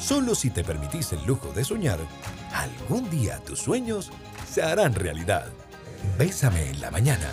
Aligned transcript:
Solo 0.00 0.34
si 0.34 0.50
te 0.50 0.64
permitís 0.64 1.12
el 1.12 1.24
lujo 1.26 1.52
de 1.52 1.62
soñar, 1.62 1.98
algún 2.54 3.08
día 3.10 3.38
tus 3.44 3.60
sueños 3.60 4.10
se 4.50 4.62
harán 4.62 4.94
realidad. 4.94 5.46
Bésame 6.18 6.70
en 6.70 6.80
la 6.80 6.90
mañana. 6.90 7.30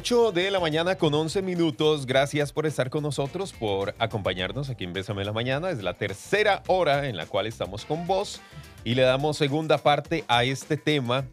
8 0.00 0.32
de 0.32 0.50
la 0.50 0.60
mañana 0.60 0.94
con 0.94 1.12
11 1.12 1.42
minutos. 1.42 2.06
Gracias 2.06 2.54
por 2.54 2.64
estar 2.64 2.88
con 2.88 3.02
nosotros, 3.02 3.52
por 3.52 3.94
acompañarnos 3.98 4.70
aquí 4.70 4.84
en 4.84 4.94
Bésame 4.94 5.26
la 5.26 5.32
Mañana. 5.34 5.68
Es 5.68 5.82
la 5.82 5.92
tercera 5.92 6.62
hora 6.68 7.06
en 7.06 7.18
la 7.18 7.26
cual 7.26 7.46
estamos 7.46 7.84
con 7.84 8.06
vos 8.06 8.40
y 8.82 8.94
le 8.94 9.02
damos 9.02 9.36
segunda 9.36 9.76
parte 9.76 10.24
a 10.26 10.44
este 10.44 10.78
tema 10.78 11.26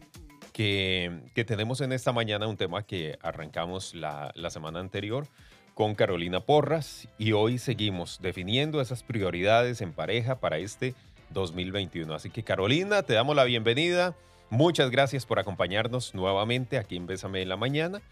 que, 0.52 1.18
que 1.34 1.46
tenemos 1.46 1.80
en 1.80 1.92
esta 1.92 2.12
mañana, 2.12 2.46
un 2.46 2.58
tema 2.58 2.82
que 2.82 3.18
arrancamos 3.22 3.94
la, 3.94 4.32
la 4.34 4.50
semana 4.50 4.80
anterior 4.80 5.26
con 5.72 5.94
Carolina 5.94 6.40
Porras 6.40 7.08
y 7.16 7.32
hoy 7.32 7.56
seguimos 7.56 8.18
definiendo 8.20 8.82
esas 8.82 9.02
prioridades 9.02 9.80
en 9.80 9.94
pareja 9.94 10.40
para 10.40 10.58
este 10.58 10.94
2021. 11.30 12.12
Así 12.12 12.28
que 12.28 12.42
Carolina, 12.42 13.02
te 13.02 13.14
damos 13.14 13.34
la 13.34 13.44
bienvenida. 13.44 14.14
Muchas 14.50 14.90
gracias 14.90 15.24
por 15.24 15.38
acompañarnos 15.38 16.14
nuevamente 16.14 16.76
aquí 16.76 16.96
en 16.96 17.06
Bésame 17.06 17.40
en 17.40 17.48
la 17.48 17.56
Mañana. 17.56 18.02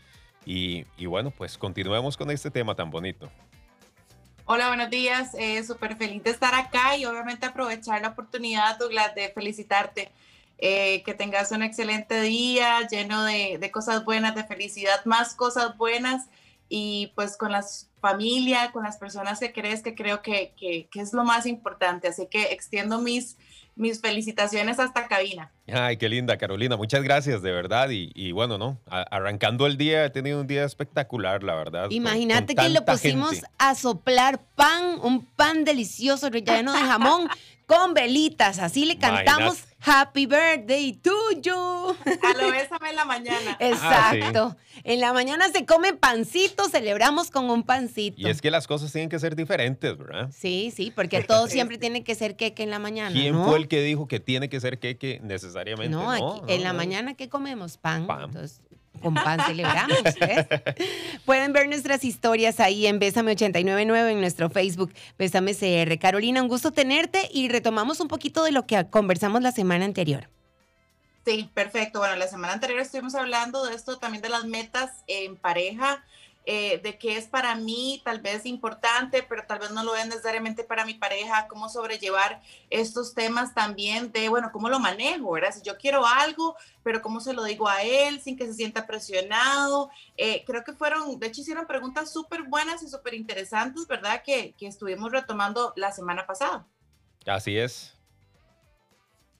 Y, 0.47 0.85
bueno, 1.07 1.33
pues 1.33 1.59
continuemos 1.59 2.17
con 2.17 2.31
este 2.31 2.53
tema 2.53 2.77
tan 2.77 2.89
bonito. 2.89 3.29
Hola, 4.45 4.69
buenos 4.69 4.91
días. 4.91 5.35
Eh, 5.35 5.65
Súper 5.65 5.97
feliz 5.97 6.23
de 6.23 6.31
estar 6.31 6.55
acá 6.55 6.97
y 6.97 7.05
obviamente 7.05 7.47
aprovechar 7.47 8.01
la 8.01 8.09
oportunidad, 8.11 8.79
Douglas, 8.79 9.13
de 9.17 9.29
felicitarte. 9.31 10.13
Eh, 10.59 11.03
que 11.03 11.13
tengas 11.13 11.53
un 11.53 11.63
excelente 11.63 12.19
día 12.23 12.81
lleno 12.89 13.25
de, 13.25 13.71
cosas 13.71 14.07
buenas, 14.07 14.35
de 14.35 14.45
felicidad, 14.45 15.05
más 15.05 15.35
cosas 15.35 15.77
buenas 15.77 16.29
y 16.71 17.13
pues 17.15 17.37
con 17.37 17.53
la 17.53 17.63
familia, 18.01 18.71
con 18.73 18.85
las 18.85 18.97
personas 18.97 19.41
que 19.41 19.53
crees 19.53 19.83
que 19.83 19.95
creo 19.95 20.23
que, 20.23 20.53
que, 20.57 20.89
que 20.91 21.01
es 21.01 21.13
lo 21.13 21.25
más 21.25 21.47
importante. 21.47 22.09
Así 22.09 22.27
que 22.27 22.53
extiendo 22.53 23.01
mis 23.01 23.37
mis 23.77 24.01
felicitaciones 24.01 24.79
hasta 24.81 25.07
cabina. 25.07 25.53
Ay, 25.71 25.99
qué 25.99 26.09
linda, 26.09 26.39
Carolina. 26.39 26.77
Muchas 26.79 27.03
gracias, 27.03 27.43
de 27.43 27.53
verdad. 27.53 27.91
Y, 27.91 28.33
bueno, 28.33 28.57
¿no? 28.57 28.81
arrancando 28.89 29.67
el 29.67 29.77
día, 29.77 30.07
he 30.07 30.11
tenido 30.11 30.41
un 30.41 30.47
día 30.47 30.65
espectacular, 30.65 31.43
la 31.43 31.55
verdad. 31.55 31.91
Imagínate 31.91 32.55
que 32.55 32.71
lo 32.71 32.85
pusimos 32.85 33.43
a 33.59 33.75
soplar 33.75 34.41
pan, 34.57 34.99
un 35.03 35.27
pan 35.27 35.65
delicioso 35.65 36.31
relleno 36.31 36.73
de 36.73 36.81
jamón 36.81 37.29
con 37.67 37.95
velitas. 37.95 38.59
Así 38.59 38.85
le 38.85 38.99
cantamos. 38.99 39.65
Happy 39.79 40.27
birthday 40.27 40.95
to 40.95 41.13
you. 41.43 41.55
A 41.55 42.35
lo 42.37 42.51
bésame 42.51 42.91
en 42.91 42.97
la 42.97 43.05
mañana. 43.05 43.57
Exacto. 43.61 44.57
Ah, 44.57 44.81
en 44.83 45.01
la 45.01 45.13
mañana 45.13 45.49
se 45.51 45.65
come 45.65 45.93
pancito, 45.93 46.69
celebramos 46.69 47.31
con 47.31 47.51
un 47.51 47.63
pancito. 47.63 48.17
Y 48.19 48.29
es 48.29 48.41
que 48.41 48.51
las 48.51 48.67
cosas 48.67 48.91
tienen 48.91 49.09
que 49.09 49.19
ser 49.19 49.37
diferentes, 49.37 49.97
¿verdad? 49.97 50.31
Sí, 50.37 50.73
sí, 50.75 50.91
porque 50.91 51.23
todo 51.23 51.47
siempre 51.49 51.79
tiene 51.79 52.03
que 52.03 52.15
ser 52.15 52.37
queque 52.37 52.65
en 52.65 52.71
la 52.71 52.79
mañana. 52.79 53.13
¿Quién 53.13 53.41
fue 53.45 53.59
el 53.59 53.69
que 53.69 53.81
dijo 53.83 54.09
que 54.09 54.19
tiene 54.19 54.49
que 54.49 54.61
ser 54.61 54.81
queque 54.81 55.21
necesariamente? 55.23 55.91
No, 55.91 56.11
aquí, 56.11 56.53
en 56.53 56.65
la 56.65 56.73
mañana, 56.73 57.15
¿qué 57.15 57.29
comemos? 57.29 57.77
Pan. 57.77 58.07
Pan. 58.07 58.25
Entonces, 58.25 58.63
con 59.01 59.15
pan 59.15 59.41
celebramos. 59.47 59.99
Pueden 61.25 61.53
ver 61.53 61.69
nuestras 61.69 62.05
historias 62.05 62.61
ahí 62.61 62.87
en 62.87 62.99
Bésame 62.99 63.33
899 63.33 64.13
en 64.13 64.21
nuestro 64.21 64.51
Facebook, 64.51 64.93
Bésame 65.19 65.55
CR. 65.55 65.99
Carolina, 65.99 66.43
un 66.43 66.49
gusto 66.49 66.73
tenerte 66.73 67.29
y 67.33 67.49
retomamos 67.49 68.01
un 68.01 68.09
poquito 68.09 68.45
de 68.45 68.53
lo 68.53 68.67
que 68.67 68.87
conversamos 68.91 69.43
la 69.43 69.53
semana 69.53 69.85
anterior. 69.85 70.29
Sí, 71.25 71.51
perfecto. 71.55 71.99
Bueno, 71.99 72.15
la 72.17 72.29
semana 72.29 72.53
anterior 72.53 72.79
estuvimos 72.79 73.17
hablando 73.17 73.65
de 73.65 73.75
esto 73.75 73.99
también 73.99 74.23
de 74.23 74.29
las 74.29 74.45
metas 74.45 75.03
en 75.09 75.37
pareja. 75.37 76.05
Eh, 76.49 76.79
de 76.81 76.97
qué 76.97 77.17
es 77.17 77.27
para 77.27 77.57
mí 77.57 78.01
tal 78.05 78.21
vez 78.21 78.47
importante, 78.47 79.25
pero 79.25 79.45
tal 79.49 79.59
vez 79.59 79.73
no 79.73 79.83
lo 79.83 79.97
es 79.97 80.07
necesariamente 80.07 80.63
para 80.63 80.85
mi 80.85 80.95
pareja, 80.95 81.49
cómo 81.49 81.69
sobrellevar 81.69 82.41
estos 82.71 83.15
temas 83.15 83.53
también 83.53 84.13
de, 84.13 84.29
bueno, 84.29 84.51
cómo 84.53 84.69
lo 84.69 84.79
manejo, 84.79 85.33
¿verdad? 85.33 85.53
Si 85.53 85.63
yo 85.63 85.77
quiero 85.77 86.07
algo, 86.07 86.55
pero 86.85 87.03
cómo 87.03 87.19
se 87.19 87.33
lo 87.33 87.43
digo 87.43 87.69
a 87.69 87.83
él 87.83 88.21
sin 88.21 88.37
que 88.37 88.47
se 88.47 88.55
sienta 88.55 88.87
presionado. 88.87 89.91
Eh, 90.17 90.45
creo 90.47 90.63
que 90.63 90.73
fueron, 90.73 91.19
de 91.19 91.27
hecho 91.27 91.41
hicieron 91.41 91.67
preguntas 91.67 92.13
súper 92.13 92.45
buenas 92.45 92.81
y 92.85 92.89
súper 92.89 93.15
interesantes, 93.15 93.89
¿verdad? 93.89 94.23
Que, 94.25 94.55
que 94.57 94.69
estuvimos 94.69 95.11
retomando 95.11 95.73
la 95.75 95.91
semana 95.91 96.29
pasada. 96.29 96.65
Así 97.27 97.59
es. 97.59 97.93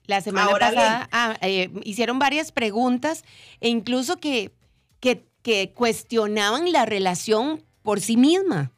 La 0.07 0.19
semana 0.19 0.51
pasada 0.51 1.07
ah, 1.13 1.37
eh, 1.39 1.69
hicieron 1.83 2.19
varias 2.19 2.51
preguntas 2.51 3.23
e 3.61 3.69
incluso 3.69 4.17
que, 4.17 4.53
que 4.99 5.25
que 5.47 5.71
cuestionaban 5.71 6.73
la 6.73 6.85
relación 6.85 7.63
por 7.81 8.01
sí 8.01 8.17
misma. 8.17 8.73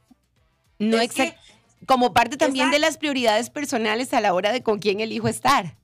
No 0.77 0.99
como 1.87 2.13
parte 2.13 2.37
también 2.37 2.69
de 2.69 2.77
las 2.77 2.99
prioridades 2.99 3.49
personales 3.49 4.13
a 4.13 4.21
la 4.21 4.35
hora 4.35 4.51
de 4.51 4.61
con 4.61 4.77
quién 4.77 4.99
elijo 4.99 5.27
estar. 5.27 5.75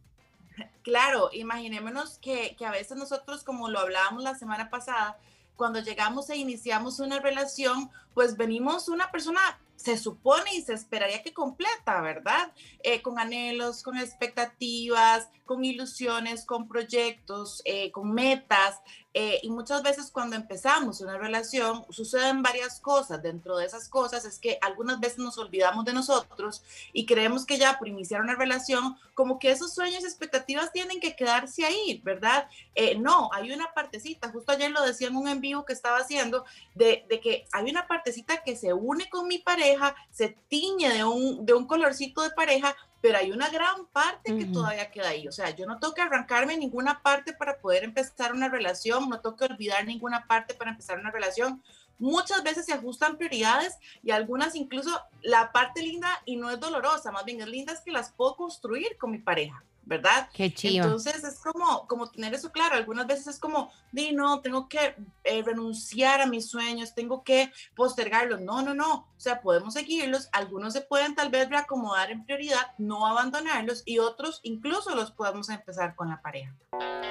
Claro, 0.84 1.32
imaginémonos 1.34 2.20
que, 2.20 2.56
que 2.56 2.68
a 2.68 2.70
veces 2.70 2.98
nosotros, 2.98 3.44
como 3.44 3.68
lo 3.68 3.80
hablábamos 3.80 4.22
la 4.22 4.36
semana 4.36 4.70
pasada, 4.70 5.18
cuando 5.56 5.80
llegamos 5.80 6.30
e 6.30 6.36
iniciamos 6.36 7.00
una 7.00 7.20
relación, 7.20 7.90
pues 8.14 8.38
venimos 8.38 8.88
una 8.88 9.10
persona 9.10 9.60
se 9.76 9.98
supone 9.98 10.56
y 10.56 10.62
se 10.62 10.74
esperaría 10.74 11.22
que 11.22 11.34
completa, 11.34 12.02
¿verdad? 12.02 12.52
Eh, 12.82 13.02
con 13.02 13.20
anhelos, 13.20 13.84
con 13.84 13.98
expectativas, 13.98 15.28
con 15.46 15.64
ilusiones, 15.64 16.46
con 16.46 16.68
proyectos, 16.68 17.62
eh, 17.66 17.92
con 17.92 18.12
metas. 18.14 18.80
Eh, 19.14 19.40
y 19.44 19.50
muchas 19.50 19.82
veces 19.82 20.12
cuando 20.12 20.36
empezamos 20.36 21.00
una 21.00 21.18
relación 21.18 21.86
suceden 21.90 22.42
varias 22.42 22.80
cosas. 22.80 23.22
Dentro 23.22 23.58
de 23.58 23.66
esas 23.66 23.88
cosas 23.88 24.26
es 24.26 24.40
que 24.40 24.58
algunas 24.62 25.00
veces 25.00 25.20
nos 25.20 25.38
olvidamos 25.38 25.86
de 25.86 25.94
nosotros 25.94 26.64
y 26.92 27.06
creemos 27.06 27.46
que 27.46 27.58
ya 27.58 27.78
por 27.78 27.88
iniciar 27.88 28.22
una 28.22 28.36
relación, 28.36 28.98
como 29.14 29.40
que 29.40 29.52
esos 29.52 29.74
sueños 29.74 30.04
y 30.04 30.06
expectativas 30.08 30.74
tienen 30.74 31.00
que 31.00 31.16
quedarse 31.16 31.64
ahí, 31.64 32.02
¿verdad? 32.04 32.50
no, 32.98 33.30
hay 33.32 33.54
una 33.54 33.74
partecita, 33.74 34.30
justo 34.32 34.52
ayer 34.52 34.70
lo 34.70 34.84
decía 34.84 35.08
en 35.08 35.16
un 35.16 35.30
en 35.30 35.40
vivo 35.40 35.64
que 35.64 35.72
estaba 35.72 36.00
haciendo, 36.00 36.44
de, 36.74 37.06
de 37.08 37.22
que 37.22 37.46
hay 37.54 37.70
una 37.70 37.88
partecita 37.88 38.44
que 38.44 38.58
se 38.58 38.74
une 38.74 39.10
con 39.10 39.28
mi 39.28 39.38
pareja 39.38 39.65
se 40.12 40.38
tiñe 40.48 40.90
de 40.94 41.04
un, 41.04 41.46
de 41.46 41.54
un 41.54 41.66
colorcito 41.66 42.22
de 42.22 42.32
pareja, 42.32 42.76
pero 43.02 43.18
hay 43.18 43.32
una 43.32 43.50
gran 43.50 43.86
parte 43.88 44.36
que 44.36 44.46
todavía 44.46 44.90
queda 44.90 45.10
ahí. 45.10 45.28
O 45.28 45.32
sea, 45.32 45.52
yo 45.52 45.66
no 45.68 45.80
tengo 45.80 45.94
que 45.94 46.02
arrancarme 46.02 46.58
ninguna 46.58 47.02
parte 47.04 47.34
para 47.34 47.58
poder 47.60 47.84
empezar 47.84 48.34
una 48.34 48.50
relación, 48.50 49.10
no 49.10 49.22
tengo 49.22 49.36
que 49.36 49.46
olvidar 49.46 49.86
ninguna 49.86 50.26
parte 50.26 50.54
para 50.56 50.72
empezar 50.72 51.00
una 51.00 51.12
relación. 51.12 51.62
Muchas 52.00 52.44
veces 52.44 52.66
se 52.66 52.74
ajustan 52.74 53.18
prioridades 53.18 53.76
y 54.04 54.12
algunas 54.12 54.56
incluso 54.56 55.00
la 55.22 55.52
parte 55.52 55.82
linda 55.82 56.10
y 56.26 56.36
no 56.36 56.50
es 56.50 56.60
dolorosa, 56.60 57.12
más 57.12 57.26
bien 57.26 57.42
es 57.42 57.48
linda 57.48 57.74
es 57.74 57.82
que 57.82 57.92
las 57.92 58.12
puedo 58.12 58.36
construir 58.36 58.98
con 58.98 59.12
mi 59.12 59.20
pareja. 59.20 59.64
¿verdad? 59.86 60.30
Qué 60.34 60.54
chido. 60.54 60.84
Entonces 60.84 61.24
es 61.24 61.40
como, 61.40 61.88
como 61.88 62.10
tener 62.10 62.34
eso 62.34 62.52
claro. 62.52 62.76
Algunas 62.76 63.08
veces 63.08 63.28
es 63.28 63.40
como, 63.40 63.72
di, 63.92 64.12
no, 64.12 64.42
tengo 64.42 64.68
que 64.68 64.96
eh, 65.24 65.44
renunciar 65.44 66.22
a 66.22 66.26
mis 66.26 66.50
sueños, 66.50 66.94
tengo 66.94 67.24
que 67.24 67.52
postergarlos. 67.76 68.42
No, 68.42 68.62
no, 68.62 68.74
no. 68.74 68.94
O 68.94 69.20
sea, 69.20 69.42
podemos 69.42 69.76
seguirlos. 69.76 70.28
Algunos 70.32 70.74
se 70.74 70.82
pueden 70.82 71.16
tal 71.16 71.30
vez 71.30 71.50
reacomodar 71.50 72.12
en 72.12 72.26
prioridad, 72.26 72.74
no 72.78 73.08
abandonarlos 73.08 73.84
y 73.86 74.00
otros 74.00 74.40
incluso 74.44 74.96
los 74.96 75.12
podemos 75.12 75.50
empezar 75.50 75.96
con 75.96 76.10
la 76.10 76.22
pareja. 76.22 76.54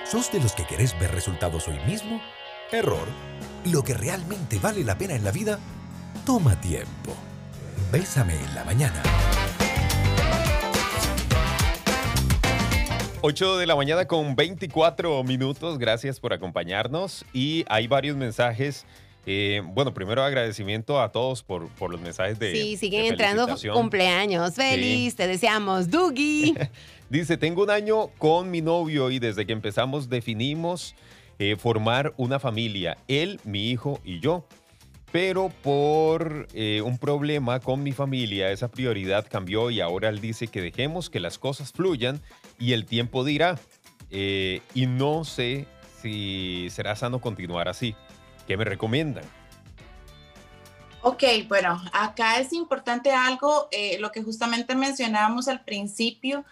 ¿Sos 0.05 0.31
de 0.33 0.41
los 0.41 0.53
que 0.53 0.67
querés 0.67 0.99
ver 0.99 1.13
resultados 1.13 1.69
hoy 1.69 1.79
mismo? 1.87 2.21
Error. 2.71 3.07
Lo 3.73 3.83
que 3.83 3.95
realmente 3.95 4.59
vale 4.59 4.85
la 4.85 4.99
pena 4.99 5.15
en 5.15 5.25
la 5.25 5.31
vida 5.31 5.59
toma 6.27 6.61
tiempo. 6.61 7.17
Bésame 7.91 8.35
en 8.35 8.55
la 8.55 8.63
mañana. 8.63 9.03
8 13.23 13.57
de 13.57 13.67
la 13.67 13.75
mañana 13.75 14.05
con 14.05 14.37
24 14.37 15.25
minutos. 15.25 15.79
Gracias 15.79 16.21
por 16.21 16.35
acompañarnos. 16.35 17.25
Y 17.33 17.65
hay 17.69 17.87
varios 17.87 18.19
mensajes. 18.19 18.85
Eh, 19.25 19.63
bueno, 19.65 19.95
primero 19.95 20.23
agradecimiento 20.23 21.01
a 21.01 21.11
todos 21.11 21.43
por, 21.43 21.69
por 21.69 21.91
los 21.91 22.03
mensajes 22.03 22.39
de. 22.39 22.53
Sí, 22.53 22.77
siguen 22.77 23.07
entrando 23.07 23.49
cumpleaños. 23.73 24.55
Feliz, 24.55 25.17
te 25.17 25.27
deseamos, 25.27 25.91
Dougie. 25.91 26.53
Dice: 27.09 27.39
Tengo 27.39 27.63
un 27.63 27.71
año 27.71 28.09
con 28.19 28.51
mi 28.51 28.61
novio 28.61 29.11
y 29.11 29.19
desde 29.19 29.47
que 29.47 29.55
empezamos 29.55 30.11
definimos 30.11 30.95
eh, 31.39 31.57
formar 31.57 32.15
una 32.17 32.39
familia. 32.39 32.99
Él, 33.09 33.41
mi 33.45 33.71
hijo 33.71 34.01
y 34.05 34.21
yo 34.21 34.47
pero 35.15 35.49
por 35.63 36.49
eh, 36.55 36.83
un 36.83 36.99
problema 36.99 37.61
con 37.61 37.85
mi 37.85 37.93
familia 37.93 38.51
esa 38.51 38.67
prioridad 38.67 39.25
cambió 39.31 39.71
y 39.71 39.81
ahora 39.81 40.09
él 40.09 40.21
dice 40.21 40.49
que 40.49 40.61
dejemos 40.61 41.09
que 41.09 41.21
las 41.21 41.39
cosas 41.39 41.71
fluyan 41.71 42.21
y 42.59 42.73
el 42.73 42.85
tiempo 42.85 43.23
dirá. 43.23 43.57
Eh, 44.11 44.61
y 44.75 44.87
no 44.87 45.23
sé 45.23 45.69
si 46.03 46.67
será 46.71 46.97
sano 46.97 47.21
continuar 47.21 47.69
así. 47.69 47.95
¿Qué 48.49 48.57
me 48.57 48.65
recomiendan? 48.65 49.23
Ok, 51.03 51.23
bueno, 51.47 51.81
acá 51.93 52.41
es 52.41 52.53
importante 52.53 53.13
algo, 53.13 53.69
lo 54.01 54.11
que 54.11 54.21
justamente 54.25 54.75
mencionábamos 54.75 55.47
al 55.47 55.63
principio, 55.63 56.45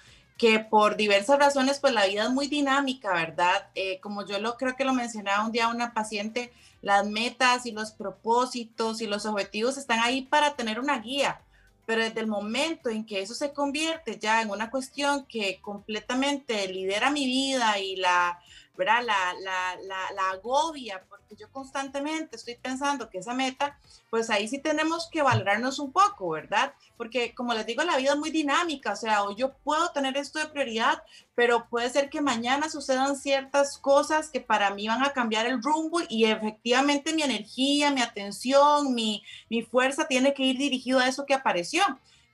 que 0.43 0.59
por 0.59 0.97
diversas 0.97 1.39
razones, 1.39 1.79
pues 1.79 1.93
la 1.95 2.05
vida 2.05 2.25
es 2.25 2.31
muy 2.31 2.49
dinámica, 2.49 3.15
¿verdad? 3.15 3.69
Eh, 3.77 4.01
como 4.01 4.27
yo 4.27 4.41
lo 4.41 4.57
creo 4.57 4.75
que 4.75 4.85
lo 4.85 4.93
mencionaba 4.93 5.47
un 5.47 5.53
día 5.53 5.69
una 5.69 5.95
paciente, 5.95 6.53
las 6.81 7.07
metas 7.07 7.65
y 7.65 7.71
los 7.71 7.93
propósitos 7.93 9.01
y 9.01 9.07
los 9.07 9.25
objetivos 9.25 9.79
están 9.79 10.01
ahí 10.01 10.23
para 10.23 10.57
tener 10.57 10.81
una 10.81 10.99
guía, 10.99 11.41
pero 11.87 12.03
desde 12.03 12.19
el 12.19 12.27
momento 12.27 12.91
en 12.91 13.07
que 13.07 13.23
eso 13.23 13.35
se 13.35 13.53
convierte 13.53 14.19
ya 14.19 14.43
en 14.43 14.51
una 14.51 14.69
cuestión 14.69 15.27
que 15.27 15.61
completamente 15.61 16.67
lidera 16.67 17.13
mi 17.13 17.25
vida 17.25 17.79
y 17.79 17.95
la, 17.95 18.41
¿verdad? 18.77 19.05
La, 19.05 19.35
la, 19.35 19.77
la, 19.81 20.13
la 20.13 20.31
agobia, 20.31 21.05
yo 21.39 21.51
constantemente 21.51 22.37
estoy 22.37 22.57
pensando 22.57 23.09
que 23.09 23.19
esa 23.19 23.35
meta, 23.35 23.79
pues 24.11 24.31
ahí 24.31 24.49
sí 24.49 24.59
tenemos 24.59 25.09
que 25.11 25.23
valorarnos 25.23 25.79
un 25.79 25.93
poco, 25.93 26.31
¿verdad? 26.31 26.75
Porque 26.97 27.35
como 27.35 27.55
les 27.55 27.67
digo, 27.67 27.83
la 27.83 27.97
vida 27.97 28.13
es 28.13 28.19
muy 28.19 28.31
dinámica, 28.31 28.93
o 28.93 28.97
sea, 28.97 29.25
o 29.25 29.35
yo 29.35 29.53
puedo 29.65 29.91
tener 29.91 30.17
esto 30.17 30.39
de 30.39 30.47
prioridad, 30.47 31.03
pero 31.35 31.69
puede 31.69 31.91
ser 31.91 32.11
que 32.11 32.21
mañana 32.21 32.69
sucedan 32.69 33.17
ciertas 33.17 33.79
cosas 33.79 34.31
que 34.31 34.41
para 34.41 34.71
mí 34.71 34.89
van 34.89 35.03
a 35.03 35.13
cambiar 35.13 35.47
el 35.47 35.63
rumbo 35.63 36.01
y 36.09 36.25
efectivamente 36.25 37.15
mi 37.15 37.23
energía, 37.23 37.91
mi 37.91 38.03
atención, 38.03 38.95
mi, 38.95 39.23
mi 39.49 39.63
fuerza 39.63 40.07
tiene 40.07 40.35
que 40.35 40.45
ir 40.45 40.59
dirigido 40.59 40.99
a 40.99 41.09
eso 41.09 41.27
que 41.27 41.35
apareció. 41.35 41.83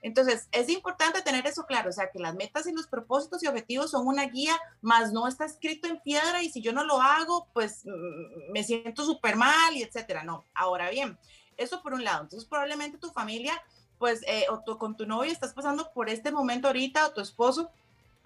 Entonces, 0.01 0.47
es 0.51 0.69
importante 0.69 1.21
tener 1.21 1.45
eso 1.45 1.65
claro, 1.65 1.89
o 1.89 1.93
sea, 1.93 2.09
que 2.09 2.19
las 2.19 2.35
metas 2.35 2.67
y 2.67 2.71
los 2.71 2.87
propósitos 2.87 3.43
y 3.43 3.47
objetivos 3.47 3.91
son 3.91 4.07
una 4.07 4.25
guía, 4.27 4.57
más 4.81 5.11
no 5.11 5.27
está 5.27 5.45
escrito 5.45 5.87
en 5.87 5.99
piedra 5.99 6.41
y 6.41 6.49
si 6.49 6.61
yo 6.61 6.71
no 6.71 6.83
lo 6.83 7.01
hago, 7.01 7.47
pues 7.53 7.85
mm, 7.85 8.51
me 8.51 8.63
siento 8.63 9.03
súper 9.03 9.35
mal 9.35 9.75
y 9.75 9.83
etcétera. 9.83 10.23
No, 10.23 10.45
ahora 10.53 10.89
bien, 10.89 11.17
eso 11.57 11.81
por 11.81 11.93
un 11.93 12.03
lado. 12.03 12.23
Entonces, 12.23 12.47
probablemente 12.47 12.97
tu 12.97 13.11
familia, 13.11 13.61
pues, 13.97 14.21
eh, 14.27 14.45
o 14.49 14.77
con 14.77 14.95
tu 14.95 15.05
novio 15.05 15.31
estás 15.31 15.53
pasando 15.53 15.91
por 15.93 16.09
este 16.09 16.31
momento 16.31 16.67
ahorita 16.67 17.07
o 17.07 17.11
tu 17.11 17.21
esposo 17.21 17.69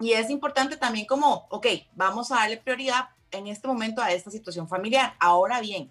y 0.00 0.12
es 0.12 0.30
importante 0.30 0.76
también 0.76 1.06
como, 1.06 1.46
ok, 1.50 1.66
vamos 1.94 2.30
a 2.30 2.36
darle 2.36 2.58
prioridad 2.58 3.08
en 3.30 3.46
este 3.48 3.66
momento 3.66 4.02
a 4.02 4.12
esta 4.12 4.30
situación 4.30 4.68
familiar. 4.68 5.14
Ahora 5.18 5.60
bien, 5.60 5.90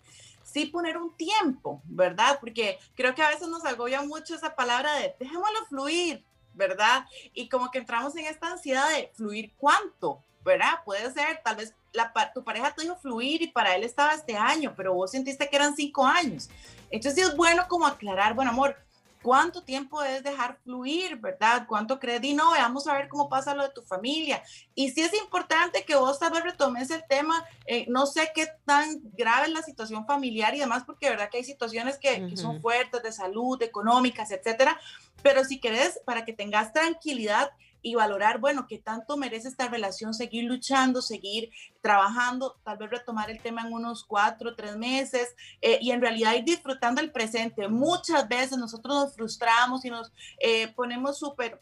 sí 0.53 0.67
poner 0.67 0.97
un 0.97 1.15
tiempo, 1.17 1.81
¿verdad? 1.85 2.37
Porque 2.39 2.77
creo 2.95 3.15
que 3.15 3.23
a 3.23 3.29
veces 3.29 3.47
nos 3.47 3.65
agobia 3.65 4.01
mucho 4.03 4.35
esa 4.35 4.55
palabra 4.55 4.93
de 4.93 5.15
dejémoslo 5.19 5.65
fluir, 5.67 6.23
¿verdad? 6.53 7.05
Y 7.33 7.49
como 7.49 7.71
que 7.71 7.79
entramos 7.79 8.15
en 8.15 8.25
esta 8.25 8.51
ansiedad 8.51 8.87
de 8.91 9.11
fluir 9.15 9.51
cuánto, 9.57 10.23
¿verdad? 10.45 10.83
Puede 10.85 11.11
ser, 11.11 11.41
tal 11.43 11.55
vez 11.55 11.73
la, 11.91 12.13
tu 12.33 12.43
pareja 12.43 12.73
te 12.73 12.83
dijo 12.83 12.95
fluir 12.95 13.41
y 13.41 13.47
para 13.47 13.75
él 13.75 13.83
estaba 13.83 14.13
este 14.13 14.37
año, 14.37 14.73
pero 14.77 14.93
vos 14.93 15.11
sentiste 15.11 15.49
que 15.49 15.55
eran 15.55 15.75
cinco 15.75 16.05
años. 16.05 16.49
Entonces 16.91 17.27
es 17.27 17.35
bueno 17.35 17.65
como 17.67 17.87
aclarar, 17.87 18.35
bueno, 18.35 18.51
amor, 18.51 18.75
cuánto 19.23 19.63
tiempo 19.63 20.01
debes 20.01 20.23
dejar 20.23 20.59
fluir, 20.63 21.15
¿verdad? 21.15 21.65
¿Cuánto 21.67 21.99
crees? 21.99 22.23
Y 22.23 22.33
no, 22.33 22.51
vamos 22.51 22.85
a 22.85 22.93
ver 22.93 23.07
cómo 23.07 23.29
pasa 23.29 23.55
lo 23.55 23.63
de 23.63 23.69
tu 23.69 23.81
familia. 23.81 24.43
Y 24.75 24.91
sí 24.91 25.01
es 25.01 25.13
importante 25.15 25.83
que 25.83 25.95
vos 25.95 26.19
tal 26.19 26.33
vez 26.33 26.43
retomes 26.43 26.91
el 26.91 27.03
tema, 27.09 27.43
eh, 27.65 27.85
no 27.87 28.05
sé 28.05 28.31
qué 28.35 28.47
tan 28.65 29.01
grave 29.13 29.47
es 29.47 29.53
la 29.53 29.63
situación 29.63 30.05
familiar 30.05 30.53
y 30.53 30.59
demás, 30.59 30.83
porque 30.85 31.09
verdad 31.09 31.29
que 31.31 31.37
hay 31.37 31.43
situaciones 31.43 31.97
que, 31.97 32.27
que 32.27 32.37
son 32.37 32.61
fuertes 32.61 33.01
de 33.01 33.11
salud, 33.11 33.59
económicas, 33.63 34.29
etcétera, 34.29 34.79
pero 35.23 35.43
si 35.45 35.59
querés, 35.59 35.99
para 36.05 36.25
que 36.25 36.33
tengas 36.33 36.73
tranquilidad, 36.73 37.51
y 37.83 37.95
valorar, 37.95 38.39
bueno, 38.39 38.65
qué 38.67 38.79
tanto 38.79 39.17
merece 39.17 39.49
esta 39.49 39.67
relación, 39.67 40.13
seguir 40.13 40.45
luchando, 40.45 41.01
seguir 41.01 41.51
trabajando, 41.81 42.59
tal 42.63 42.77
vez 42.77 42.89
retomar 42.89 43.29
el 43.29 43.41
tema 43.41 43.67
en 43.67 43.73
unos 43.73 44.05
cuatro, 44.05 44.55
tres 44.55 44.77
meses 44.77 45.35
eh, 45.61 45.77
y 45.81 45.91
en 45.91 46.01
realidad 46.01 46.33
ir 46.33 46.45
disfrutando 46.45 47.01
el 47.01 47.11
presente. 47.11 47.67
Muchas 47.67 48.27
veces 48.27 48.57
nosotros 48.57 48.95
nos 48.95 49.13
frustramos 49.13 49.83
y 49.85 49.89
nos 49.89 50.11
eh, 50.39 50.69
ponemos 50.69 51.19
súper 51.19 51.59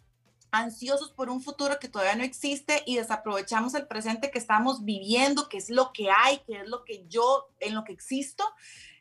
ansiosos 0.52 1.12
por 1.12 1.30
un 1.30 1.42
futuro 1.42 1.80
que 1.80 1.88
todavía 1.88 2.16
no 2.16 2.24
existe 2.24 2.84
y 2.86 2.98
desaprovechamos 2.98 3.74
el 3.74 3.88
presente 3.88 4.32
que 4.32 4.38
estamos 4.38 4.84
viviendo, 4.84 5.48
que 5.48 5.58
es 5.58 5.70
lo 5.70 5.94
que 5.94 6.12
hay, 6.12 6.40
que 6.40 6.60
es 6.60 6.68
lo 6.68 6.84
que 6.84 7.06
yo, 7.08 7.50
en 7.60 7.74
lo 7.74 7.86
que 7.86 7.94
existo. 7.94 8.44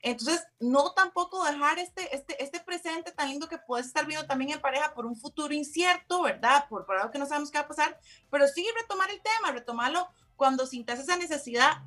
Entonces, 0.02 0.46
no 0.60 0.92
tampoco 0.92 1.44
dejar 1.44 1.78
este, 1.78 2.14
este, 2.14 2.42
este 2.42 2.60
presente 2.60 3.12
tan 3.12 3.28
lindo 3.28 3.48
que 3.48 3.58
puedes 3.58 3.86
estar 3.86 4.06
viendo 4.06 4.26
también 4.26 4.52
en 4.52 4.60
pareja 4.60 4.94
por 4.94 5.04
un 5.04 5.16
futuro 5.16 5.52
incierto, 5.52 6.22
¿verdad? 6.22 6.66
Por, 6.68 6.86
por 6.86 6.96
algo 6.96 7.10
que 7.10 7.18
no 7.18 7.26
sabemos 7.26 7.50
qué 7.50 7.58
va 7.58 7.64
a 7.64 7.68
pasar, 7.68 7.98
pero 8.30 8.46
sí 8.48 8.66
retomar 8.80 9.10
el 9.10 9.20
tema, 9.20 9.52
retomarlo 9.52 10.08
cuando 10.36 10.66
sintas 10.66 11.00
esa 11.00 11.16
necesidad 11.16 11.82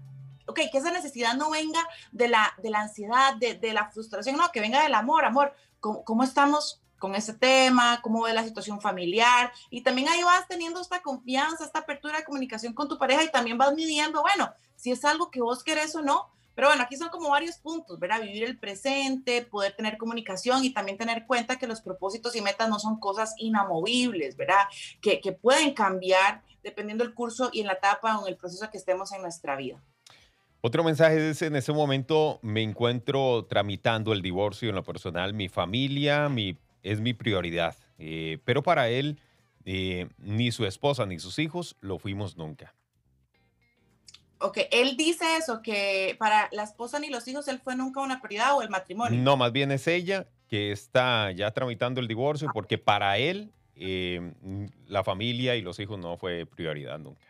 ok, 0.46 0.60
que 0.72 0.78
esa 0.78 0.92
necesidad 0.92 1.36
no 1.36 1.50
venga 1.50 1.80
de 2.12 2.28
la, 2.28 2.54
de 2.62 2.70
la 2.70 2.82
ansiedad, 2.82 3.34
de, 3.38 3.54
de 3.54 3.74
la 3.74 3.90
frustración, 3.92 4.36
no, 4.36 4.52
que 4.52 4.60
venga 4.60 4.84
del 4.84 4.94
amor, 4.94 5.24
amor, 5.24 5.56
¿cómo, 5.80 6.04
cómo 6.04 6.24
estamos 6.24 6.83
con 7.04 7.16
ese 7.16 7.34
tema, 7.34 8.00
cómo 8.02 8.24
ve 8.24 8.34
la 8.34 8.46
situación 8.46 8.80
familiar 8.80 9.52
y 9.70 9.82
también 9.82 10.08
ahí 10.08 10.24
vas 10.24 10.48
teniendo 10.48 10.80
esta 10.80 11.02
confianza, 11.02 11.66
esta 11.66 11.80
apertura 11.80 12.20
de 12.20 12.24
comunicación 12.24 12.72
con 12.72 12.88
tu 12.88 12.98
pareja 12.98 13.26
y 13.26 13.30
también 13.30 13.58
vas 13.58 13.74
midiendo, 13.76 14.22
bueno, 14.22 14.54
si 14.78 14.90
es 14.90 15.04
algo 15.04 15.30
que 15.30 15.42
vos 15.42 15.66
querés 15.66 15.94
o 15.98 16.02
no, 16.02 16.30
pero 16.56 16.70
bueno, 16.70 16.82
aquí 16.82 16.96
son 16.96 17.10
como 17.10 17.30
varios 17.30 17.58
puntos, 17.58 18.00
¿verdad? 18.00 18.22
Vivir 18.22 18.46
el 18.46 18.58
presente, 18.58 19.42
poder 19.42 19.76
tener 19.76 19.98
comunicación 19.98 20.64
y 20.64 20.70
también 20.70 20.98
tener 20.98 21.26
cuenta 21.26 21.58
que 21.58 21.68
los 21.68 21.82
propósitos 21.82 22.38
y 22.38 22.42
metas 22.42 22.70
no 22.70 22.80
son 22.80 22.98
cosas 23.02 23.36
inamovibles, 23.38 24.38
¿verdad? 24.38 24.64
Que, 25.02 25.20
que 25.20 25.34
pueden 25.34 25.74
cambiar 25.74 26.42
dependiendo 26.64 27.04
del 27.04 27.14
curso 27.14 27.50
y 27.52 27.60
en 27.60 27.68
la 27.68 27.74
etapa 27.74 28.18
o 28.18 28.26
en 28.26 28.32
el 28.32 28.38
proceso 28.38 28.70
que 28.72 28.78
estemos 28.78 29.12
en 29.12 29.24
nuestra 29.24 29.58
vida. 29.58 29.84
Otro 30.62 30.86
mensaje 30.86 31.32
es, 31.32 31.42
en 31.42 31.58
ese 31.58 31.74
momento 31.74 32.40
me 32.42 32.62
encuentro 32.62 33.46
tramitando 33.50 34.14
el 34.14 34.22
divorcio 34.22 34.70
en 34.70 34.76
lo 34.76 34.84
personal, 34.86 35.34
mi 35.34 35.50
familia 35.50 36.30
mi, 36.30 36.58
es 36.84 37.02
mi 37.02 37.14
prioridad, 37.14 37.76
eh, 37.98 38.40
pero 38.46 38.62
para 38.62 38.90
él 38.90 39.20
eh, 39.66 40.08
ni 40.18 40.52
su 40.52 40.66
esposa 40.66 41.06
ni 41.06 41.20
sus 41.20 41.40
hijos 41.40 41.76
lo 41.80 41.98
fuimos 41.98 42.38
nunca. 42.38 42.76
Ok, 44.40 44.58
él 44.72 44.98
dice 44.98 45.38
eso, 45.38 45.62
que 45.62 46.18
para 46.20 46.50
la 46.52 46.64
esposa 46.64 47.00
ni 47.00 47.10
los 47.10 47.26
hijos 47.30 47.48
él 47.48 47.62
fue 47.64 47.78
nunca 47.78 48.02
una 48.02 48.22
prioridad 48.22 48.58
o 48.58 48.62
el 48.62 48.70
matrimonio. 48.70 49.18
No, 49.22 49.38
más 49.38 49.54
bien 49.54 49.72
es 49.72 49.88
ella 49.88 50.28
que 50.50 50.74
está 50.74 51.32
ya 51.32 51.52
tramitando 51.52 52.02
el 52.02 52.10
divorcio 52.10 52.50
porque 52.54 52.78
para 52.78 53.18
él 53.18 53.54
eh, 53.76 54.34
la 54.86 55.04
familia 55.04 55.56
y 55.56 55.62
los 55.62 55.80
hijos 55.80 55.98
no 55.98 56.18
fue 56.18 56.46
prioridad 56.46 57.00
nunca. 57.00 57.26